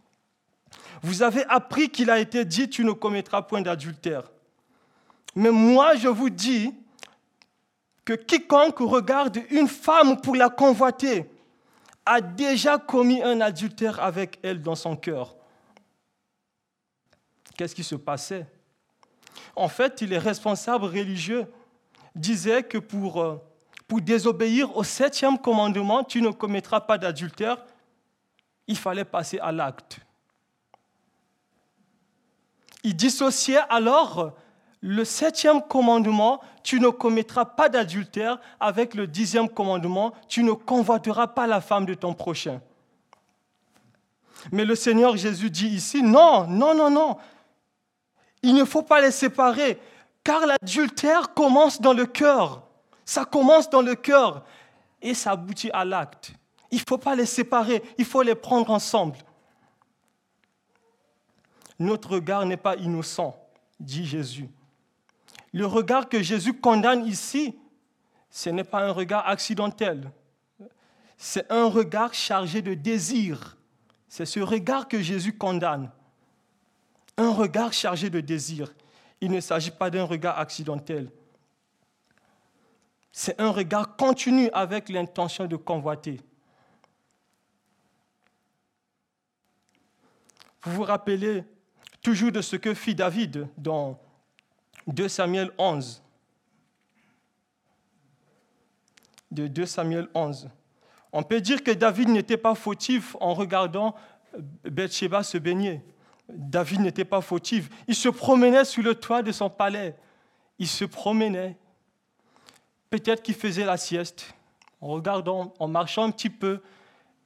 Vous 1.03 1.23
avez 1.23 1.45
appris 1.45 1.89
qu'il 1.89 2.09
a 2.09 2.19
été 2.19 2.43
dit, 2.43 2.69
tu 2.69 2.83
ne 2.83 2.91
commettras 2.91 3.43
point 3.43 3.61
d'adultère. 3.61 4.23
Mais 5.35 5.51
moi, 5.51 5.95
je 5.95 6.09
vous 6.09 6.29
dis 6.29 6.73
que 8.03 8.13
quiconque 8.13 8.79
regarde 8.79 9.39
une 9.51 9.69
femme 9.69 10.19
pour 10.19 10.35
la 10.35 10.49
convoiter 10.49 11.29
a 12.09 12.21
déjà 12.21 12.79
commis 12.79 13.21
un 13.21 13.39
adultère 13.39 14.01
avec 14.01 14.39
elle 14.41 14.63
dans 14.63 14.73
son 14.73 14.95
cœur. 14.95 15.35
Qu'est-ce 17.55 17.75
qui 17.75 17.83
se 17.83 17.93
passait? 17.93 18.47
En 19.55 19.67
fait, 19.67 20.01
les 20.01 20.17
responsables 20.17 20.85
religieux 20.85 21.45
disaient 22.15 22.63
que 22.63 22.79
pour, 22.79 23.21
euh, 23.21 23.37
pour 23.87 24.01
désobéir 24.01 24.75
au 24.75 24.83
septième 24.83 25.37
commandement, 25.37 26.03
tu 26.03 26.19
ne 26.23 26.31
commettras 26.31 26.81
pas 26.81 26.97
d'adultère, 26.97 27.63
il 28.65 28.77
fallait 28.77 29.05
passer 29.05 29.37
à 29.37 29.51
l'acte. 29.51 29.99
Ils 32.83 32.95
dissociaient 32.95 33.61
alors 33.69 34.35
le 34.81 35.03
septième 35.03 35.61
commandement, 35.61 36.41
tu 36.63 36.79
ne 36.79 36.89
commettras 36.89 37.45
pas 37.45 37.67
d'adultère, 37.67 38.39
avec 38.59 38.93
le 38.93 39.07
dixième 39.07 39.49
commandement, 39.49 40.13
tu 40.27 40.43
ne 40.43 40.53
convoiteras 40.53 41.27
pas 41.27 41.47
la 41.47 41.59
femme 41.59 41.85
de 41.85 41.93
ton 41.93 42.13
prochain. 42.13 42.61
Mais 44.51 44.63
le 44.63 44.75
Seigneur 44.75 45.17
Jésus 45.17 45.49
dit 45.49 45.67
ici, 45.67 46.01
non, 46.01 46.47
non, 46.47 46.73
non, 46.73 46.89
non, 46.89 47.17
il 48.41 48.55
ne 48.55 48.63
faut 48.63 48.83
pas 48.83 49.01
les 49.01 49.11
séparer, 49.11 49.79
car 50.23 50.45
l'adultère 50.45 51.33
commence 51.33 51.81
dans 51.81 51.93
le 51.93 52.05
cœur. 52.05 52.63
Ça 53.03 53.25
commence 53.25 53.69
dans 53.69 53.81
le 53.81 53.95
cœur 53.95 54.45
et 55.01 55.13
ça 55.13 55.31
aboutit 55.31 55.71
à 55.71 55.83
l'acte. 55.83 56.31
Il 56.71 56.77
ne 56.77 56.83
faut 56.87 56.97
pas 56.97 57.15
les 57.15 57.25
séparer, 57.25 57.83
il 57.97 58.05
faut 58.05 58.21
les 58.21 58.35
prendre 58.35 58.71
ensemble. 58.71 59.17
Notre 61.79 62.11
regard 62.11 62.45
n'est 62.45 62.57
pas 62.57 62.75
innocent, 62.75 63.35
dit 63.79 64.05
Jésus. 64.05 64.49
Le 65.53 65.65
regard 65.65 66.09
que 66.09 66.21
Jésus 66.21 66.53
condamne 66.53 67.05
ici, 67.05 67.57
ce 68.29 68.49
n'est 68.49 68.63
pas 68.63 68.83
un 68.83 68.91
regard 68.91 69.27
accidentel. 69.27 70.11
C'est 71.17 71.51
un 71.51 71.65
regard 71.65 72.13
chargé 72.13 72.61
de 72.61 72.73
désir. 72.73 73.57
C'est 74.07 74.25
ce 74.25 74.39
regard 74.39 74.87
que 74.87 75.01
Jésus 75.01 75.37
condamne. 75.37 75.91
Un 77.17 77.31
regard 77.33 77.73
chargé 77.73 78.09
de 78.09 78.21
désir. 78.21 78.73
Il 79.19 79.31
ne 79.31 79.41
s'agit 79.41 79.71
pas 79.71 79.89
d'un 79.89 80.05
regard 80.05 80.39
accidentel. 80.39 81.11
C'est 83.11 83.39
un 83.41 83.49
regard 83.49 83.97
continu 83.97 84.49
avec 84.53 84.87
l'intention 84.87 85.45
de 85.45 85.55
convoiter. 85.55 86.21
Vous 90.61 90.71
vous 90.71 90.83
rappelez 90.83 91.43
toujours 92.01 92.31
de 92.31 92.41
ce 92.41 92.55
que 92.55 92.73
fit 92.73 92.95
David 92.95 93.47
dans 93.57 93.99
2 94.91 95.07
Samuel 95.07 95.51
11. 95.57 96.01
De 99.31 99.47
2 99.47 99.65
Samuel 99.65 100.07
11. 100.13 100.49
On 101.11 101.23
peut 101.23 101.41
dire 101.41 101.63
que 101.63 101.71
David 101.71 102.09
n'était 102.09 102.37
pas 102.37 102.55
fautif 102.55 103.15
en 103.19 103.33
regardant 103.33 103.95
Bathsheba 104.63 105.23
se 105.23 105.37
baigner. 105.37 105.81
David 106.29 106.81
n'était 106.81 107.05
pas 107.05 107.21
fautif. 107.21 107.69
Il 107.87 107.95
se 107.95 108.09
promenait 108.09 108.65
sous 108.65 108.81
le 108.81 108.95
toit 108.95 109.23
de 109.23 109.31
son 109.31 109.49
palais. 109.49 109.95
Il 110.59 110.67
se 110.67 110.85
promenait. 110.85 111.57
Peut-être 112.89 113.23
qu'il 113.23 113.35
faisait 113.35 113.65
la 113.65 113.77
sieste. 113.77 114.33
En 114.81 114.87
regardant, 114.89 115.53
en 115.59 115.67
marchant 115.67 116.03
un 116.03 116.11
petit 116.11 116.29
peu, 116.29 116.61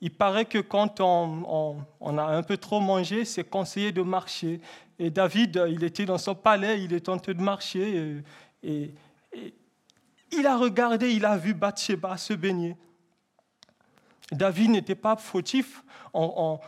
il 0.02 0.12
paraît 0.12 0.46
que 0.46 0.58
quand 0.58 1.00
on, 1.00 1.86
a 2.18 2.24
un 2.24 2.44
peu 2.44 2.58
trop 2.58 2.80
mangé, 2.80 3.26
c'est 3.26 3.44
conseillé 3.44 3.92
de 3.92 4.02
marcher. 4.02 4.60
Et 5.00 5.10
David, 5.10 5.64
il 5.70 5.84
était 5.84 6.06
dans 6.06 6.18
son 6.18 6.36
palais, 6.36 6.84
il 6.84 6.94
est 6.94 7.10
en 7.10 7.18
train 7.18 7.34
de 7.34 7.42
marcher. 7.42 8.24
Et, 8.64 8.94
il 10.32 10.48
a 10.48 10.58
regardé, 10.58 11.12
il 11.12 11.26
a 11.26 11.38
vu 11.38 11.54
Bathsheba 11.54 12.18
se 12.18 12.34
baigner. 12.34 12.76
David 14.32 14.72
n'était 14.72 14.96
pas 14.96 15.16
fautif 15.16 15.84
en, 16.14 16.60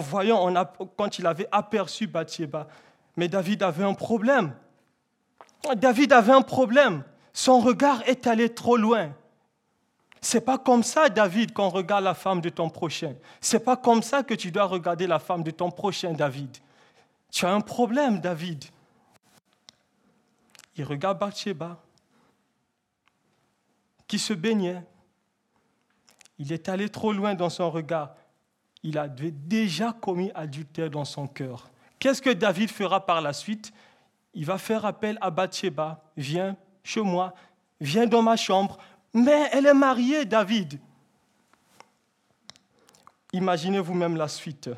voyant, 0.00 0.52
quand 0.96 1.18
il 1.18 1.26
avait 1.26 1.48
aperçu 1.50 2.06
Bathsheba. 2.06 2.68
Mais 3.16 3.28
David 3.28 3.62
avait 3.62 3.84
un 3.84 3.94
problème. 3.94 4.54
David 5.76 6.12
avait 6.12 6.32
un 6.32 6.42
problème. 6.42 7.04
Son 7.32 7.60
regard 7.60 8.02
est 8.06 8.26
allé 8.26 8.52
trop 8.52 8.76
loin. 8.76 9.12
C'est 10.20 10.40
pas 10.40 10.58
comme 10.58 10.82
ça, 10.82 11.08
David, 11.08 11.52
qu'on 11.52 11.68
regarde 11.68 12.04
la 12.04 12.14
femme 12.14 12.40
de 12.40 12.48
ton 12.48 12.70
prochain. 12.70 13.14
C'est 13.40 13.64
pas 13.64 13.76
comme 13.76 14.02
ça 14.02 14.22
que 14.22 14.34
tu 14.34 14.52
dois 14.52 14.64
regarder 14.64 15.06
la 15.06 15.18
femme 15.18 15.42
de 15.42 15.50
ton 15.50 15.70
prochain, 15.70 16.12
David. 16.12 16.56
Tu 17.32 17.46
as 17.46 17.52
un 17.52 17.62
problème, 17.62 18.20
David. 18.20 18.66
Il 20.76 20.84
regarde 20.84 21.18
Bathsheba, 21.18 21.82
qui 24.06 24.18
se 24.18 24.34
baignait. 24.34 24.84
Il 26.38 26.52
est 26.52 26.68
allé 26.68 26.90
trop 26.90 27.12
loin 27.12 27.34
dans 27.34 27.48
son 27.48 27.70
regard. 27.70 28.14
Il 28.82 28.98
avait 28.98 29.30
déjà 29.30 29.92
commis 29.92 30.30
adultère 30.34 30.90
dans 30.90 31.06
son 31.06 31.26
cœur. 31.26 31.70
Qu'est-ce 31.98 32.20
que 32.20 32.30
David 32.30 32.70
fera 32.70 33.04
par 33.04 33.22
la 33.22 33.32
suite? 33.32 33.72
Il 34.34 34.44
va 34.44 34.58
faire 34.58 34.84
appel 34.84 35.16
à 35.20 35.30
Bathsheba. 35.30 36.04
Viens 36.16 36.56
chez 36.84 37.00
moi, 37.00 37.34
viens 37.80 38.06
dans 38.06 38.22
ma 38.22 38.36
chambre. 38.36 38.76
Mais 39.14 39.48
elle 39.52 39.66
est 39.66 39.74
mariée, 39.74 40.26
David. 40.26 40.80
Imaginez 43.32 43.78
vous-même 43.78 44.16
la 44.16 44.28
suite. 44.28 44.68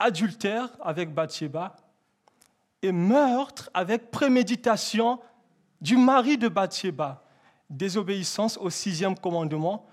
Adultère 0.00 0.70
avec 0.80 1.12
Bathsheba 1.12 1.76
et 2.82 2.90
meurtre 2.90 3.70
avec 3.74 4.10
préméditation 4.10 5.20
du 5.80 5.96
mari 5.96 6.38
de 6.38 6.48
Bathsheba. 6.48 7.22
Désobéissance 7.68 8.56
au 8.56 8.70
sixième 8.70 9.16
commandement, 9.16 9.86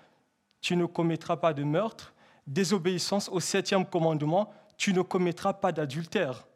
tu 0.62 0.76
ne 0.76 0.86
commettras 0.86 1.38
pas 1.38 1.54
de 1.54 1.64
meurtre, 1.64 2.14
désobéissance 2.48 3.30
au 3.30 3.40
septième 3.40 3.86
commandement, 3.86 4.52
tu 4.78 4.94
ne 4.94 5.02
commettras 5.02 5.54
pas 5.54 5.72
d'adultère. 5.72 6.48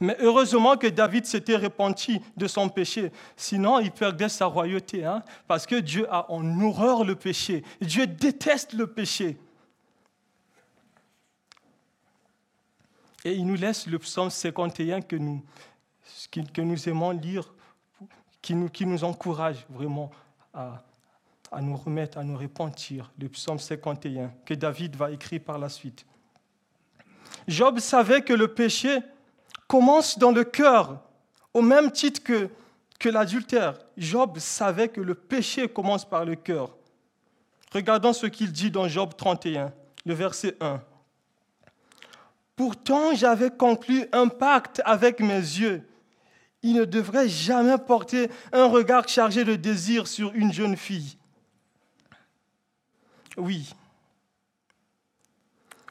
Mais 0.00 0.16
heureusement 0.20 0.76
que 0.76 0.86
David 0.86 1.26
s'était 1.26 1.56
repenti 1.56 2.20
de 2.36 2.46
son 2.46 2.68
péché, 2.68 3.12
sinon 3.36 3.78
il 3.78 3.90
perdait 3.90 4.30
sa 4.30 4.46
royauté, 4.46 5.04
hein, 5.04 5.22
parce 5.46 5.66
que 5.66 5.76
Dieu 5.76 6.06
a 6.10 6.30
en 6.32 6.60
horreur 6.62 7.04
le 7.04 7.14
péché. 7.14 7.62
Dieu 7.80 8.06
déteste 8.06 8.72
le 8.72 8.86
péché. 8.86 9.38
Et 13.24 13.34
il 13.34 13.46
nous 13.46 13.54
laisse 13.54 13.86
le 13.86 13.98
psaume 13.98 14.30
51 14.30 15.00
que 15.00 15.16
nous, 15.16 15.42
que 16.30 16.60
nous 16.60 16.88
aimons 16.88 17.10
lire, 17.10 17.54
qui 18.42 18.54
nous, 18.54 18.68
qui 18.68 18.84
nous 18.84 19.02
encourage 19.02 19.64
vraiment 19.70 20.10
à, 20.52 20.82
à 21.50 21.60
nous 21.62 21.76
remettre, 21.76 22.18
à 22.18 22.24
nous 22.24 22.36
repentir, 22.36 23.10
le 23.18 23.28
psaume 23.28 23.58
51, 23.58 24.32
que 24.44 24.54
David 24.54 24.96
va 24.96 25.10
écrire 25.10 25.40
par 25.40 25.58
la 25.58 25.68
suite. 25.68 26.04
Job 27.48 27.78
savait 27.78 28.22
que 28.22 28.32
le 28.32 28.48
péché 28.48 28.98
commence 29.66 30.18
dans 30.18 30.30
le 30.30 30.44
cœur, 30.44 31.00
au 31.52 31.62
même 31.62 31.90
titre 31.90 32.22
que, 32.22 32.50
que 32.98 33.08
l'adultère. 33.08 33.78
Job 33.96 34.38
savait 34.38 34.88
que 34.88 35.00
le 35.00 35.14
péché 35.14 35.68
commence 35.68 36.04
par 36.04 36.24
le 36.24 36.34
cœur. 36.34 36.76
Regardons 37.72 38.12
ce 38.12 38.26
qu'il 38.26 38.52
dit 38.52 38.70
dans 38.70 38.88
Job 38.88 39.14
31, 39.16 39.72
le 40.04 40.14
verset 40.14 40.56
1. 40.60 40.80
Pourtant, 42.56 43.14
j'avais 43.14 43.50
conclu 43.50 44.06
un 44.12 44.28
pacte 44.28 44.80
avec 44.84 45.20
mes 45.20 45.34
yeux. 45.34 45.88
Il 46.62 46.74
ne 46.74 46.84
devrait 46.84 47.28
jamais 47.28 47.78
porter 47.78 48.30
un 48.52 48.66
regard 48.66 49.08
chargé 49.08 49.44
de 49.44 49.56
désir 49.56 50.06
sur 50.06 50.32
une 50.34 50.52
jeune 50.52 50.76
fille. 50.76 51.18
Oui. 53.36 53.74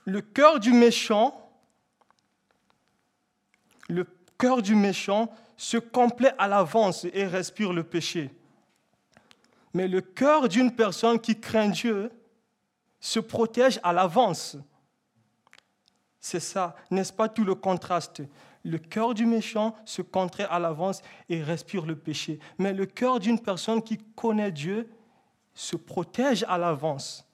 Le 0.05 0.21
cœur 0.21 0.59
du 0.59 0.71
méchant, 0.71 1.49
le 3.89 4.07
cœur 4.37 4.61
du 4.61 4.75
méchant 4.75 5.33
se 5.57 5.77
complaît 5.77 6.33
à 6.37 6.47
l'avance 6.47 7.05
et 7.13 7.25
respire 7.25 7.73
le 7.73 7.83
péché. 7.83 8.31
Mais 9.73 9.87
le 9.87 10.01
cœur 10.01 10.47
d'une 10.49 10.75
personne 10.75 11.19
qui 11.19 11.39
craint 11.39 11.69
Dieu 11.69 12.11
se 12.99 13.19
protège 13.19 13.79
à 13.83 13.93
l'avance. 13.93 14.57
C'est 16.25 16.39
ça, 16.39 16.73
n'est-ce 16.89 17.11
pas 17.11 17.27
tout 17.27 17.43
le 17.43 17.53
contraste? 17.53 18.21
Le 18.63 18.77
cœur 18.77 19.13
du 19.13 19.25
méchant 19.25 19.75
se 19.83 20.01
contrait 20.01 20.45
à 20.49 20.57
l'avance 20.57 21.01
et 21.27 21.43
respire 21.43 21.85
le 21.85 21.97
péché. 21.97 22.39
Mais 22.57 22.71
le 22.71 22.85
cœur 22.85 23.19
d'une 23.19 23.37
personne 23.37 23.83
qui 23.83 23.97
connaît 24.15 24.53
Dieu 24.53 24.89
se 25.53 25.75
protège 25.75 26.45
à 26.47 26.57
l'avance 26.57 27.27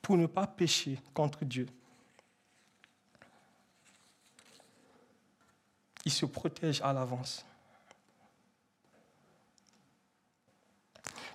pour 0.00 0.16
ne 0.16 0.26
pas 0.26 0.46
pécher 0.46 1.00
contre 1.12 1.44
Dieu. 1.44 1.66
Il 6.04 6.12
se 6.12 6.24
protège 6.24 6.80
à 6.82 6.92
l'avance. 6.92 7.44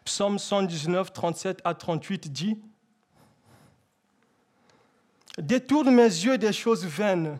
Psaume 0.05 0.39
119, 0.39 1.11
37 1.11 1.59
à 1.65 1.73
38 1.73 2.31
dit 2.31 2.57
Détourne 5.37 5.91
mes 5.91 6.03
yeux 6.03 6.37
des 6.37 6.51
choses 6.51 6.85
vaines 6.85 7.39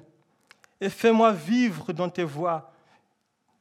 et 0.80 0.90
fais-moi 0.90 1.32
vivre 1.32 1.92
dans 1.94 2.10
tes 2.10 2.24
voies, 2.24 2.72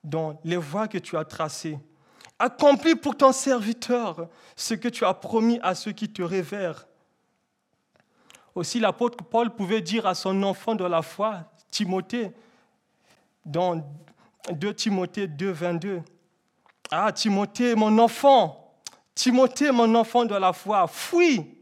dans 0.05 0.41
les 0.45 0.57
voies 0.57 0.89
que 0.89 0.99
tu 0.99 1.17
as 1.17 1.25
tracées. 1.25 1.79
Accomplis 2.39 2.95
pour 2.95 3.17
ton 3.17 3.33
serviteur 3.33 4.29
ce 4.57 4.75
que 4.75 4.89
tu 4.89 5.05
as 5.05 5.13
promis 5.13 5.59
à 5.63 5.75
ceux 5.75 5.93
qui 5.93 6.09
te 6.09 6.23
révèrent. 6.23 6.87
Aussi 8.55 8.81
l'apôtre 8.81 9.23
Paul 9.23 9.55
pouvait 9.55 9.83
dire 9.83 10.07
à 10.07 10.15
son 10.15 10.43
enfant 10.43 10.75
de 10.75 10.85
la 10.85 11.03
foi, 11.03 11.45
Timothée, 11.71 12.33
dans 13.45 13.85
2 14.51 14.75
Timothée 14.75 15.27
2, 15.27 15.51
22, 15.51 16.03
Ah, 16.91 17.13
Timothée, 17.13 17.75
mon 17.75 17.99
enfant, 17.99 18.75
Timothée, 19.15 19.71
mon 19.71 19.95
enfant 19.95 20.25
de 20.25 20.35
la 20.35 20.53
foi, 20.53 20.87
fuis, 20.89 21.59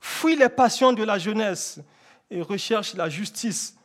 fuis 0.00 0.36
les 0.36 0.48
passions 0.48 0.92
de 0.92 1.02
la 1.02 1.18
jeunesse 1.18 1.80
et 2.30 2.42
recherche 2.42 2.94
la 2.94 3.08
justice, 3.08 3.76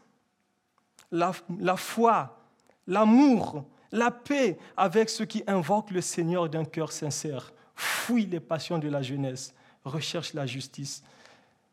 la, 1.12 1.34
foi, 1.78 2.40
l'amour, 2.88 3.66
la 3.92 4.12
paix 4.12 4.58
avec 4.78 5.10
ceux 5.10 5.26
qui 5.26 5.44
invoquent 5.48 5.92
le 5.92 6.02
Seigneur 6.02 6.50
d'un 6.50 6.66
cœur 6.66 6.92
sincère. 6.92 7.54
Fuis 7.76 8.26
les 8.26 8.40
passions 8.40 8.78
de 8.78 8.88
la 8.88 9.02
jeunesse, 9.02 9.54
recherche 9.84 10.34
la 10.34 10.46
justice 10.46 11.04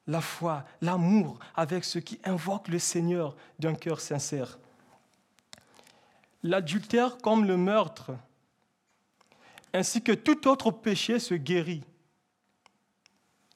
la 0.07 0.21
foi, 0.21 0.65
l'amour 0.81 1.39
avec 1.55 1.85
ceux 1.85 2.01
qui 2.01 2.21
invoquent 2.25 2.69
le 2.69 2.79
Seigneur 2.79 3.37
d'un 3.59 3.75
cœur 3.75 4.01
sincère. 4.01 4.59
L'adultère 6.43 7.19
comme 7.19 7.45
le 7.45 7.57
meurtre, 7.57 8.13
ainsi 9.73 10.03
que 10.03 10.13
tout 10.13 10.49
autre 10.49 10.71
péché 10.71 11.19
se 11.19 11.35
guérit. 11.35 11.83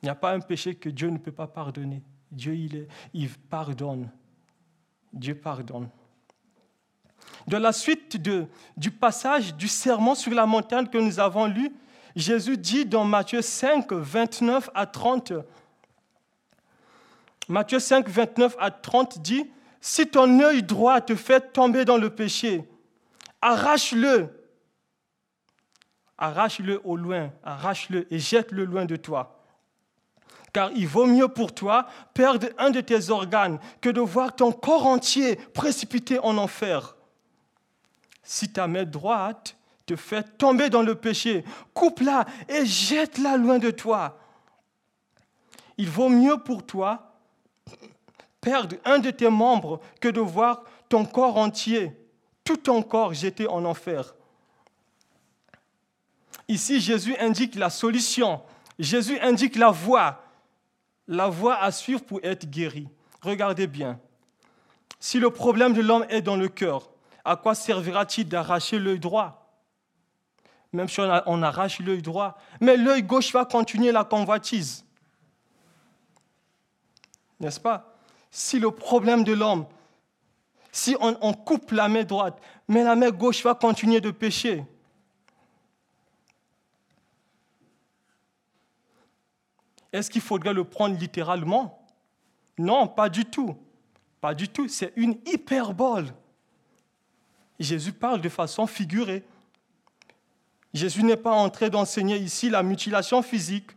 Il 0.02 0.06
n'y 0.06 0.08
a 0.08 0.14
pas 0.14 0.32
un 0.32 0.40
péché 0.40 0.74
que 0.74 0.88
Dieu 0.88 1.10
ne 1.10 1.18
peut 1.18 1.32
pas 1.32 1.48
pardonner. 1.48 2.02
Dieu, 2.30 2.54
il, 2.54 2.88
il 3.14 3.30
pardonne. 3.30 4.10
Dieu 5.12 5.34
pardonne. 5.34 5.88
Dans 7.46 7.58
la 7.58 7.72
suite 7.72 8.16
du 8.76 8.90
passage 8.90 9.54
du 9.54 9.68
serment 9.68 10.14
sur 10.14 10.32
la 10.32 10.46
montagne 10.46 10.88
que 10.88 10.98
nous 10.98 11.20
avons 11.20 11.46
lu, 11.46 11.72
Jésus 12.14 12.56
dit 12.56 12.86
dans 12.86 13.04
Matthieu 13.04 13.42
5, 13.42 13.92
29 13.92 14.70
à 14.74 14.86
30, 14.86 15.32
Matthieu 17.48 17.78
5, 17.78 18.08
29 18.08 18.56
à 18.58 18.70
30 18.70 19.20
dit, 19.20 19.50
Si 19.80 20.08
ton 20.08 20.40
œil 20.40 20.62
droit 20.62 21.00
te 21.00 21.14
fait 21.14 21.52
tomber 21.52 21.84
dans 21.84 21.98
le 21.98 22.10
péché, 22.10 22.64
arrache-le, 23.40 24.28
arrache-le 26.18 26.80
au 26.84 26.96
loin, 26.96 27.32
arrache-le 27.44 28.12
et 28.12 28.18
jette-le 28.18 28.64
loin 28.64 28.86
de 28.86 28.96
toi 28.96 29.35
car 30.56 30.70
il 30.74 30.88
vaut 30.88 31.04
mieux 31.04 31.28
pour 31.28 31.54
toi 31.54 31.86
perdre 32.14 32.46
un 32.56 32.70
de 32.70 32.80
tes 32.80 33.10
organes 33.10 33.58
que 33.82 33.90
de 33.90 34.00
voir 34.00 34.34
ton 34.34 34.52
corps 34.52 34.86
entier 34.86 35.36
précipité 35.36 36.18
en 36.18 36.38
enfer. 36.38 36.96
Si 38.22 38.50
ta 38.50 38.66
main 38.66 38.84
droite 38.84 39.54
te 39.84 39.96
fait 39.96 40.38
tomber 40.38 40.70
dans 40.70 40.80
le 40.80 40.94
péché, 40.94 41.44
coupe-la 41.74 42.24
et 42.48 42.64
jette-la 42.64 43.36
loin 43.36 43.58
de 43.58 43.70
toi. 43.70 44.18
Il 45.76 45.90
vaut 45.90 46.08
mieux 46.08 46.38
pour 46.38 46.64
toi 46.64 47.12
perdre 48.40 48.76
un 48.86 48.98
de 48.98 49.10
tes 49.10 49.28
membres 49.28 49.82
que 50.00 50.08
de 50.08 50.22
voir 50.22 50.62
ton 50.88 51.04
corps 51.04 51.36
entier, 51.36 51.92
tout 52.44 52.56
ton 52.56 52.82
corps 52.82 53.12
jeté 53.12 53.46
en 53.46 53.62
enfer. 53.66 54.14
Ici, 56.48 56.80
Jésus 56.80 57.14
indique 57.18 57.56
la 57.56 57.68
solution. 57.68 58.40
Jésus 58.78 59.18
indique 59.20 59.56
la 59.56 59.68
voie 59.68 60.22
la 61.08 61.28
voie 61.28 61.56
à 61.56 61.70
suivre 61.70 62.02
pour 62.02 62.20
être 62.22 62.48
guéri. 62.48 62.88
Regardez 63.22 63.66
bien. 63.66 64.00
Si 64.98 65.18
le 65.18 65.30
problème 65.30 65.72
de 65.72 65.82
l'homme 65.82 66.06
est 66.08 66.22
dans 66.22 66.36
le 66.36 66.48
cœur, 66.48 66.90
à 67.24 67.36
quoi 67.36 67.54
servira-t-il 67.54 68.28
d'arracher 68.28 68.78
l'œil 68.78 68.98
droit? 68.98 69.42
Même 70.72 70.88
si 70.88 71.00
on, 71.00 71.42
arrache 71.42 71.80
l'œil 71.80 72.02
droit, 72.02 72.36
mais 72.60 72.76
l'œil 72.76 73.02
gauche 73.02 73.32
va 73.32 73.44
continuer 73.44 73.92
la 73.92 74.04
convoitise. 74.04 74.84
N'est-ce 77.40 77.60
pas? 77.60 77.96
Si 78.30 78.58
le 78.58 78.70
problème 78.70 79.24
de 79.24 79.32
l'homme, 79.32 79.66
si 80.72 80.96
on, 81.00 81.16
on 81.20 81.32
coupe 81.32 81.70
la 81.70 81.88
main 81.88 82.04
droite, 82.04 82.40
mais 82.68 82.82
la 82.82 82.96
main 82.96 83.10
gauche 83.10 83.42
va 83.42 83.54
continuer 83.54 84.00
de 84.00 84.10
pécher, 84.10 84.64
Est-ce 89.96 90.10
qu'il 90.10 90.20
faudrait 90.20 90.52
le 90.52 90.64
prendre 90.64 90.98
littéralement? 90.98 91.82
Non, 92.58 92.86
pas 92.86 93.08
du 93.08 93.24
tout. 93.24 93.56
Pas 94.20 94.34
du 94.34 94.46
tout. 94.46 94.68
C'est 94.68 94.92
une 94.94 95.16
hyperbole. 95.24 96.12
Jésus 97.58 97.92
parle 97.92 98.20
de 98.20 98.28
façon 98.28 98.66
figurée. 98.66 99.24
Jésus 100.74 101.02
n'est 101.02 101.16
pas 101.16 101.32
en 101.32 101.48
train 101.48 101.70
d'enseigner 101.70 102.18
ici 102.18 102.50
la 102.50 102.62
mutilation 102.62 103.22
physique. 103.22 103.70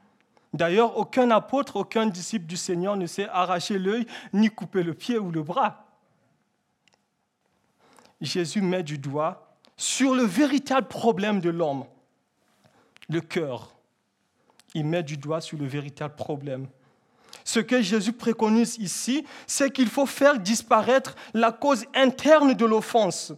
D'ailleurs, 0.54 0.98
aucun 0.98 1.32
apôtre, 1.32 1.78
aucun 1.78 2.08
disciple 2.08 2.46
du 2.46 2.58
Seigneur 2.58 2.98
ne 2.98 3.06
sait 3.06 3.30
arracher 3.30 3.80
l'œil 3.80 4.06
ni 4.34 4.50
couper 4.50 4.84
le 4.84 4.94
pied 4.94 5.18
ou 5.18 5.32
le 5.32 5.42
bras. 5.42 5.86
Jésus 8.20 8.62
met 8.62 8.84
du 8.84 8.98
doigt 8.98 9.56
sur 9.78 10.14
le 10.14 10.24
véritable 10.24 10.90
problème 10.90 11.40
de 11.40 11.50
l'homme, 11.50 11.86
le 13.08 13.22
cœur 13.22 13.79
il 14.74 14.86
met 14.86 15.04
du 15.04 15.18
doigt 15.18 15.42
sur 15.42 15.58
le 15.58 15.66
véritable 15.66 16.16
problème. 16.16 16.68
Ce 17.44 17.60
que 17.60 17.82
Jésus 17.82 18.14
préconise 18.14 18.78
ici, 18.78 19.26
c'est 19.48 19.72
qu'il 19.72 19.88
faut 19.88 20.06
faire 20.06 20.40
disparaître 20.40 21.16
la 21.34 21.52
cause 21.52 21.86
interne 21.96 22.54
de 22.54 22.66
l'offense, 22.66 23.34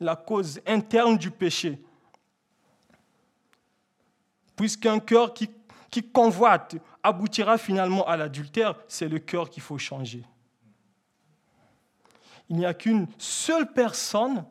la 0.00 0.16
cause 0.16 0.60
interne 0.66 1.16
du 1.16 1.30
péché. 1.30 1.80
Puisqu'un 4.56 4.98
cœur 4.98 5.32
qui, 5.32 5.50
convoite 6.12 6.76
aboutira 7.02 7.56
finalement 7.56 8.06
à 8.06 8.18
l'adultère, 8.18 8.74
c'est 8.86 9.08
le 9.08 9.18
cœur 9.18 9.48
qu'il 9.48 9.62
faut 9.62 9.78
changer. 9.78 10.22
Il 12.50 12.56
n'y 12.56 12.66
a 12.66 12.74
qu'une 12.74 13.06
seule 13.16 13.72
personne, 13.72 14.44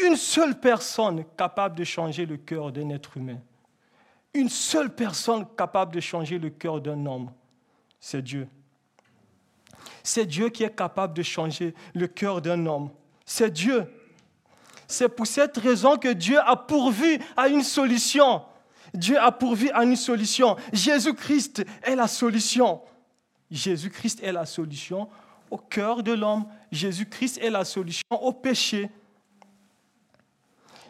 une 0.00 0.14
seule 0.14 0.60
personne 0.60 1.24
capable 1.36 1.76
de 1.76 1.82
changer 1.82 2.26
le 2.26 2.36
cœur 2.36 2.70
d'un 2.70 2.90
être 2.90 3.16
humain 3.16 3.40
une 4.34 4.48
seule 4.48 4.94
personne 4.94 5.46
capable 5.56 5.94
de 5.94 6.00
changer 6.00 6.38
le 6.38 6.50
cœur 6.50 6.80
d'un 6.80 7.06
homme, 7.06 7.30
c'est 8.00 8.22
Dieu. 8.22 8.48
C'est 10.02 10.26
Dieu 10.26 10.50
qui 10.50 10.64
est 10.64 10.74
capable 10.74 11.14
de 11.14 11.22
changer 11.22 11.74
le 11.94 12.06
cœur 12.06 12.42
d'un 12.42 12.66
homme. 12.66 12.90
C'est 13.24 13.50
Dieu. 13.50 13.86
C'est 14.86 15.08
pour 15.08 15.26
cette 15.26 15.56
raison 15.56 15.96
que 15.96 16.12
Dieu 16.12 16.38
a 16.38 16.56
pourvu 16.56 17.18
à 17.36 17.48
une 17.48 17.62
solution. 17.62 18.42
Dieu 18.92 19.18
a 19.18 19.32
pourvu 19.32 19.70
à 19.70 19.82
une 19.84 19.96
solution. 19.96 20.56
Jésus-Christ 20.72 21.64
est 21.82 21.96
la 21.96 22.06
solution. 22.06 22.82
Jésus-Christ 23.50 24.22
est 24.22 24.32
la 24.32 24.46
solution 24.46 25.08
au 25.50 25.56
cœur 25.56 26.02
de 26.02 26.12
l'homme. 26.12 26.44
Jésus-Christ 26.70 27.38
est 27.38 27.50
la 27.50 27.64
solution 27.64 28.04
au 28.10 28.32
péché. 28.32 28.90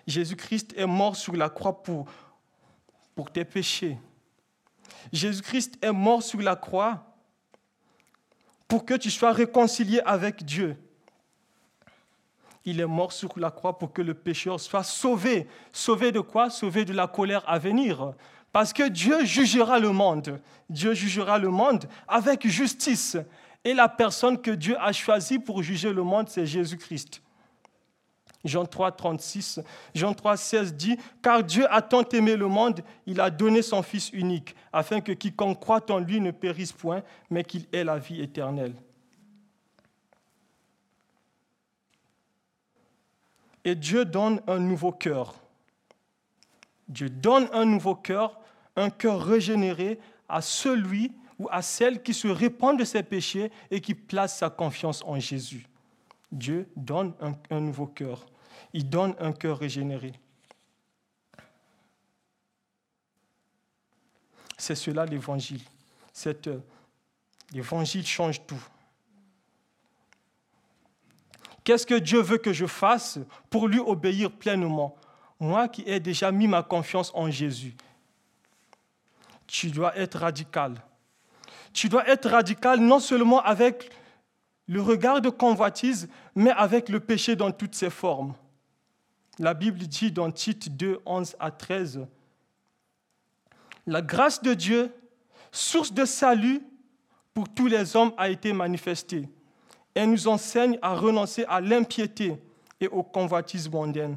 Jésus-Christ 0.07 0.75
est 0.77 0.87
mort 0.87 1.17
sur 1.17 1.35
la 1.35 1.49
croix 1.49 1.83
pour 1.83 2.07
pour 3.15 3.31
tes 3.31 3.45
péchés. 3.45 3.99
Jésus-Christ 5.13 5.79
est 5.83 5.93
mort 5.93 6.23
sur 6.23 6.41
la 6.41 6.57
croix 6.57 7.05
pour 8.69 8.85
que 8.85 8.95
tu 8.95 9.11
sois 9.11 9.33
réconcilié 9.33 10.01
avec 10.05 10.45
Dieu. 10.45 10.77
Il 12.65 12.81
est 12.81 12.87
mort 12.87 13.13
sur 13.13 13.39
la 13.39 13.51
croix 13.51 13.79
pour 13.79 13.93
que 13.93 14.01
le 14.01 14.15
pécheur 14.15 14.59
soit 14.59 14.83
sauvé. 14.83 15.47
Sauvé 15.73 16.13
de 16.13 16.21
quoi? 16.21 16.49
Sauvé 16.49 16.85
de 16.85 16.95
la 16.95 17.07
colère 17.07 17.43
à 17.47 17.59
venir. 17.59 18.15
Parce 18.53 18.73
que 18.73 18.89
Dieu 18.89 19.25
jugera 19.25 19.79
le 19.79 19.91
monde. 19.91 20.41
Dieu 20.71 20.95
jugera 20.95 21.39
le 21.39 21.51
monde 21.51 21.85
avec 22.09 22.47
justice. 22.47 23.19
Et 23.65 23.75
la 23.75 23.89
personne 23.89 24.41
que 24.41 24.51
Dieu 24.51 24.77
a 24.81 24.93
choisie 24.93 25.39
pour 25.39 25.63
juger 25.63 25.93
le 25.93 26.03
monde, 26.03 26.29
c'est 26.29 26.47
Jésus-Christ. 26.47 27.21
Jean 28.45 28.67
3, 28.67 28.93
36, 28.93 29.61
Jean 29.95 30.13
3, 30.13 30.37
16 30.37 30.75
dit, 30.75 30.99
Car 31.23 31.43
Dieu 31.43 31.67
a 31.73 31.81
tant 31.81 32.07
aimé 32.11 32.37
le 32.37 32.47
monde, 32.47 32.83
il 33.07 33.21
a 33.21 33.31
donné 33.31 33.63
son 33.63 33.83
Fils 33.83 34.11
unique, 34.13 34.55
afin 34.73 35.01
que 35.01 35.13
quiconque 35.13 35.61
croit 35.61 35.91
en 35.91 35.99
lui 35.99 36.21
ne 36.21 36.31
périsse 36.31 36.73
point, 36.73 37.03
mais 37.31 37.43
qu'il 37.43 37.67
ait 37.73 37.85
la 37.85 37.99
vie 37.99 38.21
éternelle. 38.21 38.75
Et 43.65 43.75
Dieu 43.75 44.05
donne 44.05 44.43
un 44.47 44.59
nouveau 44.59 44.93
cœur. 44.93 45.35
Dieu 46.87 47.09
donne 47.09 47.49
un 47.55 47.65
nouveau 47.65 47.95
cœur, 47.95 48.39
un 48.77 48.91
cœur 48.91 49.25
régénéré 49.25 49.99
à 50.29 50.43
celui 50.43 51.13
ou 51.39 51.49
à 51.51 51.63
celle 51.63 52.03
qui 52.03 52.13
se 52.13 52.29
répand 52.29 52.79
de 52.79 52.85
ses 52.85 53.03
péchés 53.03 53.51
et 53.71 53.81
qui 53.81 53.95
place 53.95 54.37
sa 54.37 54.51
confiance 54.51 55.03
en 55.07 55.19
Jésus. 55.19 55.67
Dieu 56.31 56.69
donne 56.77 57.15
un, 57.23 57.33
un 57.49 57.61
nouveau 57.61 57.87
cœur 57.87 58.27
il 58.75 58.91
donne 58.91 59.15
un 59.21 59.33
cœur 59.33 59.59
régénéré. 59.59 60.13
C'est 64.59 64.75
cela 64.75 65.07
l'évangile. 65.07 65.63
Euh, 66.27 66.59
l'évangile 67.53 68.05
change 68.05 68.45
tout. 68.47 68.63
Qu'est-ce 71.63 71.87
que 71.87 71.95
Dieu 71.95 72.21
veut 72.21 72.39
que 72.39 72.53
je 72.53 72.67
fasse 72.67 73.19
pour 73.49 73.69
lui 73.69 73.79
obéir 73.79 74.31
pleinement? 74.31 74.97
Moi 75.39 75.69
qui 75.69 75.83
ai 75.87 76.01
déjà 76.01 76.33
mis 76.33 76.49
ma 76.49 76.63
confiance 76.63 77.13
en 77.15 77.31
Jésus. 77.31 77.75
Tu 79.47 79.71
dois 79.71 79.97
être 79.97 80.19
radical. 80.19 80.83
Tu 81.73 81.89
dois 81.89 82.09
être 82.09 82.29
radical 82.29 82.81
non 82.81 82.99
seulement 82.99 83.41
avec 83.43 83.91
le 84.67 84.83
regard 84.83 85.21
de 85.21 85.29
convoitise, 85.29 86.09
mais 86.35 86.51
avec 86.51 86.89
le 86.89 86.99
péché 86.99 87.37
dans 87.37 87.53
toutes 87.53 87.75
ses 87.75 87.91
formes. 87.91 88.35
La 89.39 89.55
Bible 89.55 89.79
dit 89.79 90.13
dans 90.13 90.31
Tite 90.31 90.77
2, 90.77 91.01
11 91.05 91.37
à 91.41 91.51
13, 91.51 92.07
La 93.87 94.01
grâce 94.01 94.41
de 94.43 94.55
Dieu, 94.55 94.93
source 95.51 95.93
de 95.93 96.05
salut 96.05 96.63
pour 97.33 97.49
tous 97.49 97.67
les 97.67 97.97
hommes, 97.97 98.13
a 98.17 98.29
été 98.29 98.53
manifestée. 98.53 99.29
Elle 99.95 100.11
nous 100.11 100.29
enseigne 100.29 100.79
à 100.83 100.95
renoncer 100.95 101.45
à 101.49 101.61
l'impiété 101.61 102.37
et 102.81 102.87
aux 102.89 103.03
convoitises 103.03 103.69
mondaines 103.69 104.17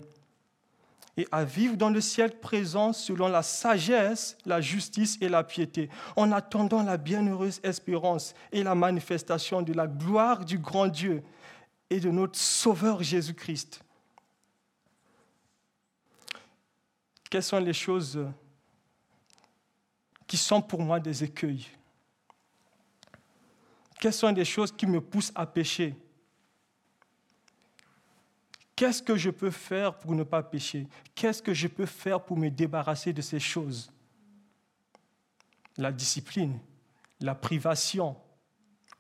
et 1.20 1.28
à 1.32 1.44
vivre 1.44 1.76
dans 1.76 1.90
le 1.90 2.00
siècle 2.00 2.38
présent 2.40 2.94
selon 2.94 3.28
la 3.28 3.42
sagesse, 3.42 4.38
la 4.46 4.62
justice 4.62 5.18
et 5.20 5.30
la 5.30 5.44
piété, 5.44 5.90
en 6.16 6.32
attendant 6.32 6.84
la 6.84 6.98
bienheureuse 6.98 7.60
espérance 7.64 8.36
et 8.52 8.62
la 8.62 8.76
manifestation 8.76 9.64
de 9.64 9.74
la 9.74 9.88
gloire 9.88 10.46
du 10.46 10.60
grand 10.60 10.88
Dieu 10.88 11.24
et 11.90 12.00
de 12.00 12.12
notre 12.12 12.38
Sauveur 12.38 13.02
Jésus-Christ 13.02 13.82
quelles 17.30 17.44
sont 17.44 17.60
les 17.60 17.74
choses 17.74 18.26
qui 20.26 20.38
sont 20.38 20.62
pour 20.62 20.82
moi 20.82 21.00
des 21.00 21.24
écueils? 21.24 21.68
Quelles 24.00 24.14
sont 24.14 24.32
les 24.32 24.46
choses 24.46 24.72
qui 24.72 24.86
me 24.86 25.02
poussent 25.02 25.32
à 25.36 25.46
pécher? 25.46 25.96
Qu'est-ce 28.76 29.02
que 29.02 29.16
je 29.16 29.32
peux 29.32 29.50
faire 29.50 29.98
pour 29.98 30.14
ne 30.14 30.24
pas 30.24 30.44
pécher? 30.44 30.88
Qu'est-ce 31.16 31.42
que 31.42 31.54
je 31.54 31.68
peux 31.68 31.88
faire 31.88 32.24
pour 32.24 32.38
me 32.38 32.50
débarrasser 32.50 33.12
de 33.12 33.22
ces 33.22 33.40
choses? 33.40 33.92
La 35.78 35.92
discipline, 35.92 36.60
la 37.20 37.34
privation. 37.34 38.16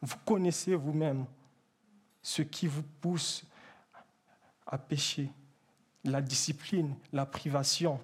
Vous 0.02 0.18
connaissez 0.26 0.76
vous-même 0.76 1.26
ce 2.24 2.42
qui 2.42 2.68
vous 2.68 2.84
pousse 3.02 3.44
à 4.66 4.78
pécher. 4.78 5.30
La 6.04 6.22
discipline, 6.22 6.96
la 7.14 7.26
privation 7.26 8.02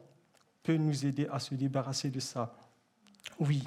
peut 0.64 0.78
nous 0.78 1.06
aider 1.06 1.28
à 1.32 1.40
se 1.40 1.54
débarrasser 1.54 2.10
de 2.10 2.20
ça. 2.20 2.56
Oui, 3.40 3.64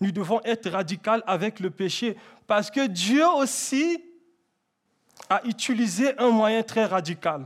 nous 0.00 0.12
devons 0.12 0.40
être 0.44 0.68
radicaux 0.70 1.22
avec 1.26 1.60
le 1.60 1.70
péché 1.70 2.16
parce 2.46 2.70
que 2.70 2.86
Dieu 2.86 3.26
aussi 3.28 4.02
a 5.28 5.44
utilisé 5.46 6.18
un 6.18 6.30
moyen 6.30 6.62
très 6.62 6.84
radical 6.84 7.44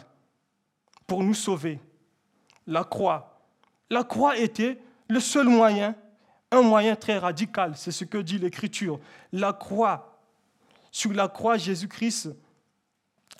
pour 1.07 1.23
nous 1.23 1.35
sauver, 1.35 1.79
la 2.67 2.85
croix. 2.85 3.41
La 3.91 4.05
croix 4.05 4.39
était 4.39 4.79
le 5.09 5.21
seul 5.21 5.49
moyen, 5.49 5.95
un 6.51 6.63
moyen 6.63 6.97
très 6.97 7.19
radical, 7.19 7.77
c'est 7.77 7.91
ce 7.91 8.05
que 8.05 8.19
dit 8.19 8.39
l'Écriture. 8.39 8.99
La 9.33 9.53
croix, 9.53 10.19
sur 10.91 11.13
la 11.13 11.29
croix, 11.29 11.59
Jésus-Christ 11.59 12.31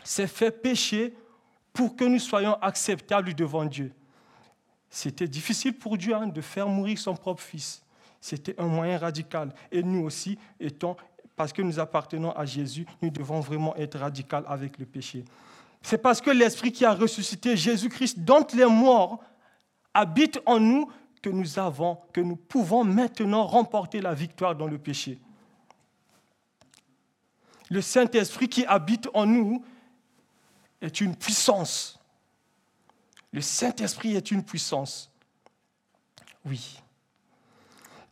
s'est 0.03 0.27
fait 0.27 0.51
pécher 0.51 1.15
pour 1.73 1.97
que 1.97 2.05
nous 2.05 2.19
soyons 2.19 2.55
acceptables 2.61 3.35
devant 3.35 3.65
Dieu. 3.65 3.93
C'était 4.95 5.27
difficile 5.27 5.73
pour 5.73 5.99
Dieu 5.99 6.15
hein, 6.15 6.29
de 6.29 6.41
faire 6.41 6.69
mourir 6.69 6.97
son 6.97 7.17
propre 7.17 7.43
fils. 7.43 7.83
C'était 8.21 8.55
un 8.61 8.69
moyen 8.69 8.97
radical. 8.97 9.53
Et 9.73 9.83
nous 9.83 10.05
aussi, 10.05 10.39
étant, 10.61 10.97
parce 11.35 11.53
que 11.53 11.63
nous 11.63 11.81
appartenons 11.81 12.31
à 12.31 12.45
Jésus, 12.45 12.87
nous 13.03 13.11
devons 13.11 13.41
vraiment 13.41 13.75
être 13.75 13.99
radicaux 13.99 14.37
avec 14.47 14.79
le 14.79 14.87
péché. 14.87 15.25
C'est 15.83 15.99
parce 15.99 16.21
que 16.21 16.31
l'Esprit 16.31 16.71
qui 16.71 16.85
a 16.85 16.95
ressuscité 16.95 17.57
Jésus-Christ 17.57 18.21
dont 18.21 18.47
les 18.55 18.67
morts 18.67 19.21
habite 19.93 20.39
en 20.47 20.61
nous 20.61 20.89
que 21.21 21.29
nous 21.29 21.59
avons, 21.59 21.99
que 22.13 22.21
nous 22.21 22.37
pouvons 22.37 22.85
maintenant 22.85 23.47
remporter 23.47 24.01
la 24.01 24.15
victoire 24.15 24.55
dans 24.55 24.69
le 24.69 24.79
péché. 24.79 25.19
Le 27.69 27.81
Saint-Esprit 27.81 28.49
qui 28.49 28.65
habite 28.65 29.09
en 29.13 29.27
nous 29.27 29.65
est 30.81 31.01
une 31.01 31.17
puissance. 31.17 31.99
Le 33.35 33.41
Saint-Esprit 33.41 34.15
est 34.15 34.31
une 34.31 34.45
puissance. 34.45 35.11
Oui. 36.45 36.81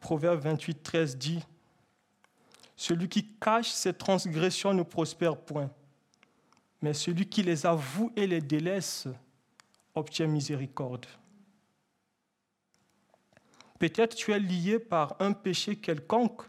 Proverbe 0.01 0.41
28, 0.41 0.83
13 0.83 1.17
dit, 1.17 1.45
Celui 2.75 3.09
qui 3.09 3.29
cache 3.41 3.71
ses 3.71 3.95
transgressions 3.95 4.75
ne 4.75 4.83
prospère 4.83 5.37
point, 5.37 5.71
mais 6.81 6.93
celui 6.93 7.29
qui 7.29 7.45
les 7.45 7.65
avoue 7.65 8.11
et 8.17 8.27
les 8.27 8.41
délaisse 8.41 9.07
obtient 9.95 10.27
miséricorde. 10.27 11.07
Peut-être 13.79 14.17
tu 14.17 14.33
es 14.33 14.41
lié 14.41 14.81
par 14.81 15.15
un 15.21 15.35
péché 15.35 15.77
quelconque, 15.77 16.43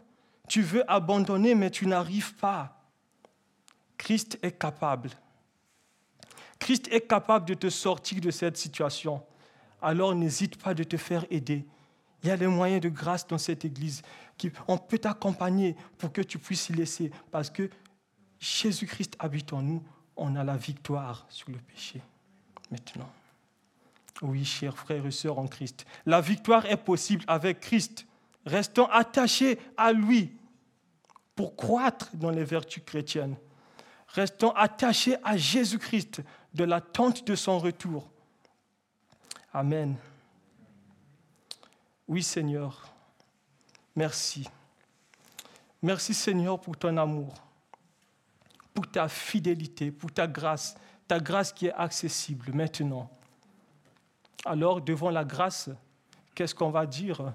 tu 0.48 0.62
veux 0.62 0.82
abandonner 0.90 1.54
mais 1.54 1.70
tu 1.70 1.86
n'arrives 1.86 2.34
pas. 2.34 2.84
Christ 3.96 4.36
est 4.42 4.58
capable. 4.58 5.10
Christ 6.58 6.88
est 6.90 7.02
capable 7.02 7.46
de 7.46 7.54
te 7.54 7.68
sortir 7.68 8.20
de 8.20 8.30
cette 8.30 8.56
situation. 8.56 9.22
Alors 9.82 10.14
n'hésite 10.14 10.56
pas 10.56 10.74
de 10.74 10.84
te 10.84 10.96
faire 10.96 11.26
aider. 11.30 11.66
Il 12.22 12.28
y 12.28 12.30
a 12.30 12.36
des 12.36 12.46
moyens 12.46 12.80
de 12.80 12.88
grâce 12.88 13.26
dans 13.26 13.38
cette 13.38 13.64
église. 13.66 14.02
Qui, 14.38 14.50
on 14.66 14.78
peut 14.78 14.98
t'accompagner 14.98 15.76
pour 15.98 16.10
que 16.10 16.22
tu 16.22 16.38
puisses 16.38 16.70
y 16.70 16.72
laisser. 16.72 17.10
Parce 17.30 17.50
que 17.50 17.68
Jésus-Christ 18.40 19.14
habite 19.18 19.52
en 19.52 19.60
nous. 19.60 19.82
On 20.16 20.34
a 20.36 20.42
la 20.42 20.56
victoire 20.56 21.26
sur 21.28 21.50
le 21.50 21.58
péché. 21.58 22.00
Maintenant. 22.70 23.10
Oui, 24.22 24.44
chers 24.44 24.76
frères 24.76 25.04
et 25.04 25.10
sœurs 25.10 25.38
en 25.38 25.46
Christ. 25.46 25.84
La 26.06 26.20
victoire 26.20 26.64
est 26.66 26.78
possible 26.78 27.24
avec 27.26 27.60
Christ. 27.60 28.06
Restons 28.46 28.86
attachés 28.86 29.58
à 29.76 29.92
lui 29.92 30.32
pour 31.34 31.56
croître 31.56 32.10
dans 32.14 32.30
les 32.30 32.44
vertus 32.44 32.82
chrétiennes. 32.86 33.36
Restons 34.08 34.52
attachés 34.52 35.16
à 35.24 35.36
Jésus-Christ 35.36 36.22
de 36.54 36.64
l'attente 36.64 37.26
de 37.26 37.34
son 37.34 37.58
retour. 37.58 38.08
Amen. 39.52 39.96
Oui 42.06 42.22
Seigneur, 42.22 42.92
merci. 43.96 44.48
Merci 45.82 46.14
Seigneur 46.14 46.60
pour 46.60 46.76
ton 46.76 46.96
amour, 46.96 47.34
pour 48.72 48.90
ta 48.90 49.08
fidélité, 49.08 49.90
pour 49.90 50.12
ta 50.12 50.26
grâce, 50.26 50.76
ta 51.08 51.18
grâce 51.18 51.52
qui 51.52 51.66
est 51.66 51.72
accessible 51.74 52.52
maintenant. 52.52 53.10
Alors 54.44 54.80
devant 54.80 55.10
la 55.10 55.24
grâce, 55.24 55.70
qu'est-ce 56.34 56.54
qu'on 56.54 56.70
va 56.70 56.86
dire? 56.86 57.32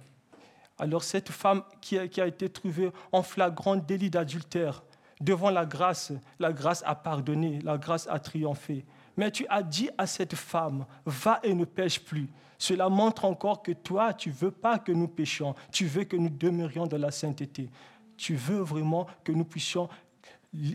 Alors 0.77 1.03
cette 1.03 1.29
femme 1.29 1.63
qui 1.81 1.97
a, 1.97 2.25
été 2.25 2.49
trouvée 2.49 2.91
en 3.11 3.21
flagrant 3.21 3.75
délit 3.75 4.09
d'adultère, 4.09 4.83
devant 5.19 5.49
la 5.49 5.65
grâce, 5.65 6.13
la 6.39 6.53
grâce 6.53 6.83
a 6.85 6.95
pardonné, 6.95 7.59
la 7.63 7.77
grâce 7.77 8.07
a 8.07 8.19
triomphé. 8.19 8.85
Mais 9.19 9.31
tu 9.31 9.45
as 9.49 9.61
dit 9.61 9.89
à 9.97 10.07
cette 10.07 10.33
femme, 10.33 10.85
va 11.05 11.41
et 11.43 11.53
ne 11.53 11.65
pêche 11.65 11.99
plus. 11.99 12.29
Cela 12.57 12.87
montre 12.87 13.25
encore 13.25 13.61
que 13.61 13.73
toi, 13.73 14.13
tu 14.13 14.31
veux 14.31 14.49
pas 14.49 14.79
que 14.79 14.93
nous 14.93 15.09
péchions, 15.09 15.55
tu 15.73 15.87
veux 15.87 16.05
que 16.05 16.15
nous 16.15 16.29
demeurions 16.29 16.87
dans 16.87 16.97
la 16.97 17.11
sainteté. 17.11 17.69
Tu 18.15 18.35
veux 18.35 18.61
vraiment 18.61 19.07
que 19.25 19.33
nous 19.33 19.43
puissions 19.43 19.89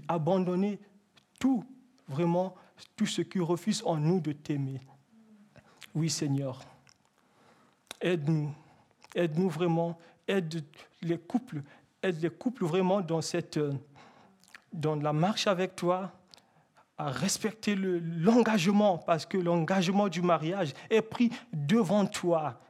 abandonner 0.08 0.78
tout, 1.40 1.64
vraiment, 2.06 2.54
tout 2.94 3.06
ce 3.06 3.22
qui 3.22 3.40
refuse 3.40 3.82
en 3.86 3.96
nous 3.96 4.20
de 4.20 4.32
t'aimer. 4.32 4.78
Oui, 5.94 6.10
Seigneur, 6.10 6.60
aide-nous, 7.98 8.54
aide-nous 9.14 9.48
vraiment, 9.48 9.98
aide 10.28 10.62
les 11.00 11.16
couples, 11.16 11.62
aide 12.02 12.20
les 12.20 12.28
couples 12.28 12.66
vraiment 12.66 13.00
dans 13.00 13.22
cette, 13.22 13.58
dans 14.70 14.96
la 14.96 15.14
marche 15.14 15.46
avec 15.46 15.74
toi, 15.74 16.12
à 16.96 17.10
respecter 17.10 17.74
l'engagement, 17.76 18.98
parce 18.98 19.26
que 19.26 19.36
l'engagement 19.36 20.08
du 20.08 20.22
mariage 20.22 20.72
est 20.90 21.02
pris 21.02 21.30
devant 21.52 22.06
toi. 22.06 22.60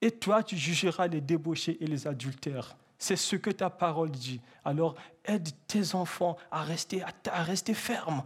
Et 0.00 0.10
toi, 0.10 0.42
tu 0.42 0.56
jugeras 0.56 1.08
les 1.08 1.20
débauchés 1.20 1.76
et 1.82 1.86
les 1.86 2.06
adultères. 2.06 2.76
C'est 2.98 3.16
ce 3.16 3.36
que 3.36 3.50
ta 3.50 3.68
parole 3.68 4.10
dit. 4.10 4.40
Alors, 4.64 4.94
aide 5.24 5.48
tes 5.66 5.94
enfants 5.94 6.36
à 6.50 6.62
rester, 6.62 7.02
à 7.02 7.42
rester 7.42 7.74
fermes, 7.74 8.22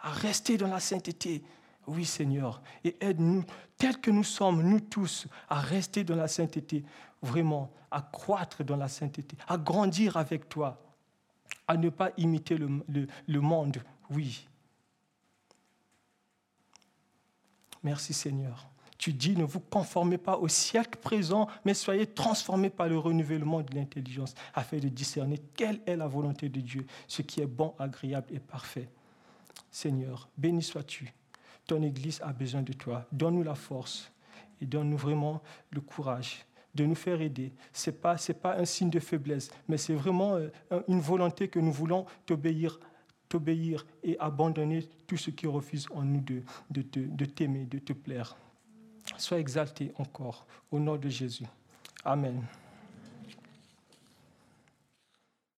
à 0.00 0.10
rester 0.10 0.56
dans 0.56 0.68
la 0.68 0.80
sainteté. 0.80 1.42
Oui, 1.86 2.04
Seigneur. 2.04 2.62
Et 2.84 2.96
aide-nous, 3.00 3.44
tels 3.76 4.00
que 4.00 4.10
nous 4.10 4.24
sommes, 4.24 4.62
nous 4.62 4.80
tous, 4.80 5.26
à 5.48 5.60
rester 5.60 6.04
dans 6.04 6.16
la 6.16 6.28
sainteté. 6.28 6.84
Vraiment, 7.20 7.70
à 7.90 8.00
croître 8.00 8.64
dans 8.64 8.76
la 8.76 8.88
sainteté, 8.88 9.36
à 9.48 9.56
grandir 9.56 10.16
avec 10.16 10.48
toi, 10.48 10.82
à 11.66 11.76
ne 11.76 11.88
pas 11.88 12.10
imiter 12.16 12.56
le, 12.56 12.82
le 13.26 13.40
monde. 13.40 13.78
Oui, 14.10 14.46
Merci 17.84 18.14
Seigneur. 18.14 18.68
Tu 18.96 19.12
dis, 19.12 19.36
ne 19.36 19.44
vous 19.44 19.60
conformez 19.60 20.18
pas 20.18 20.38
au 20.38 20.48
siècle 20.48 20.98
présent, 20.98 21.46
mais 21.64 21.74
soyez 21.74 22.06
transformés 22.06 22.70
par 22.70 22.88
le 22.88 22.98
renouvellement 22.98 23.60
de 23.60 23.74
l'intelligence, 23.74 24.34
afin 24.54 24.78
de 24.78 24.88
discerner 24.88 25.38
quelle 25.54 25.80
est 25.86 25.96
la 25.96 26.06
volonté 26.06 26.48
de 26.48 26.60
Dieu, 26.60 26.86
ce 27.06 27.22
qui 27.22 27.40
est 27.40 27.46
bon, 27.46 27.74
agréable 27.78 28.28
et 28.32 28.40
parfait. 28.40 28.88
Seigneur, 29.70 30.28
béni 30.38 30.62
sois-tu. 30.62 31.12
Ton 31.66 31.82
Église 31.82 32.20
a 32.22 32.32
besoin 32.32 32.62
de 32.62 32.72
toi. 32.72 33.06
Donne-nous 33.12 33.42
la 33.42 33.54
force 33.54 34.10
et 34.60 34.66
donne-nous 34.66 34.96
vraiment 34.96 35.42
le 35.70 35.80
courage 35.80 36.46
de 36.74 36.84
nous 36.84 36.94
faire 36.94 37.20
aider. 37.20 37.52
Ce 37.72 37.90
n'est 37.90 37.96
pas, 37.96 38.16
pas 38.40 38.56
un 38.56 38.64
signe 38.64 38.90
de 38.90 39.00
faiblesse, 39.00 39.50
mais 39.68 39.76
c'est 39.76 39.94
vraiment 39.94 40.36
euh, 40.36 40.48
une 40.88 41.00
volonté 41.00 41.48
que 41.48 41.58
nous 41.58 41.72
voulons 41.72 42.06
t'obéir 42.26 42.78
t'obéir 43.34 43.84
et 44.04 44.16
abandonner 44.20 44.88
tout 45.08 45.16
ce 45.16 45.30
qui 45.30 45.48
refuse 45.48 45.88
en 45.92 46.02
nous 46.04 46.20
de, 46.20 46.44
de 46.70 47.24
t'aimer, 47.24 47.66
de 47.66 47.80
te 47.80 47.92
plaire. 47.92 48.36
Sois 49.18 49.40
exalté 49.40 49.90
encore 49.98 50.46
au 50.70 50.78
nom 50.78 50.96
de 50.96 51.08
Jésus. 51.08 51.44
Amen. 52.04 52.44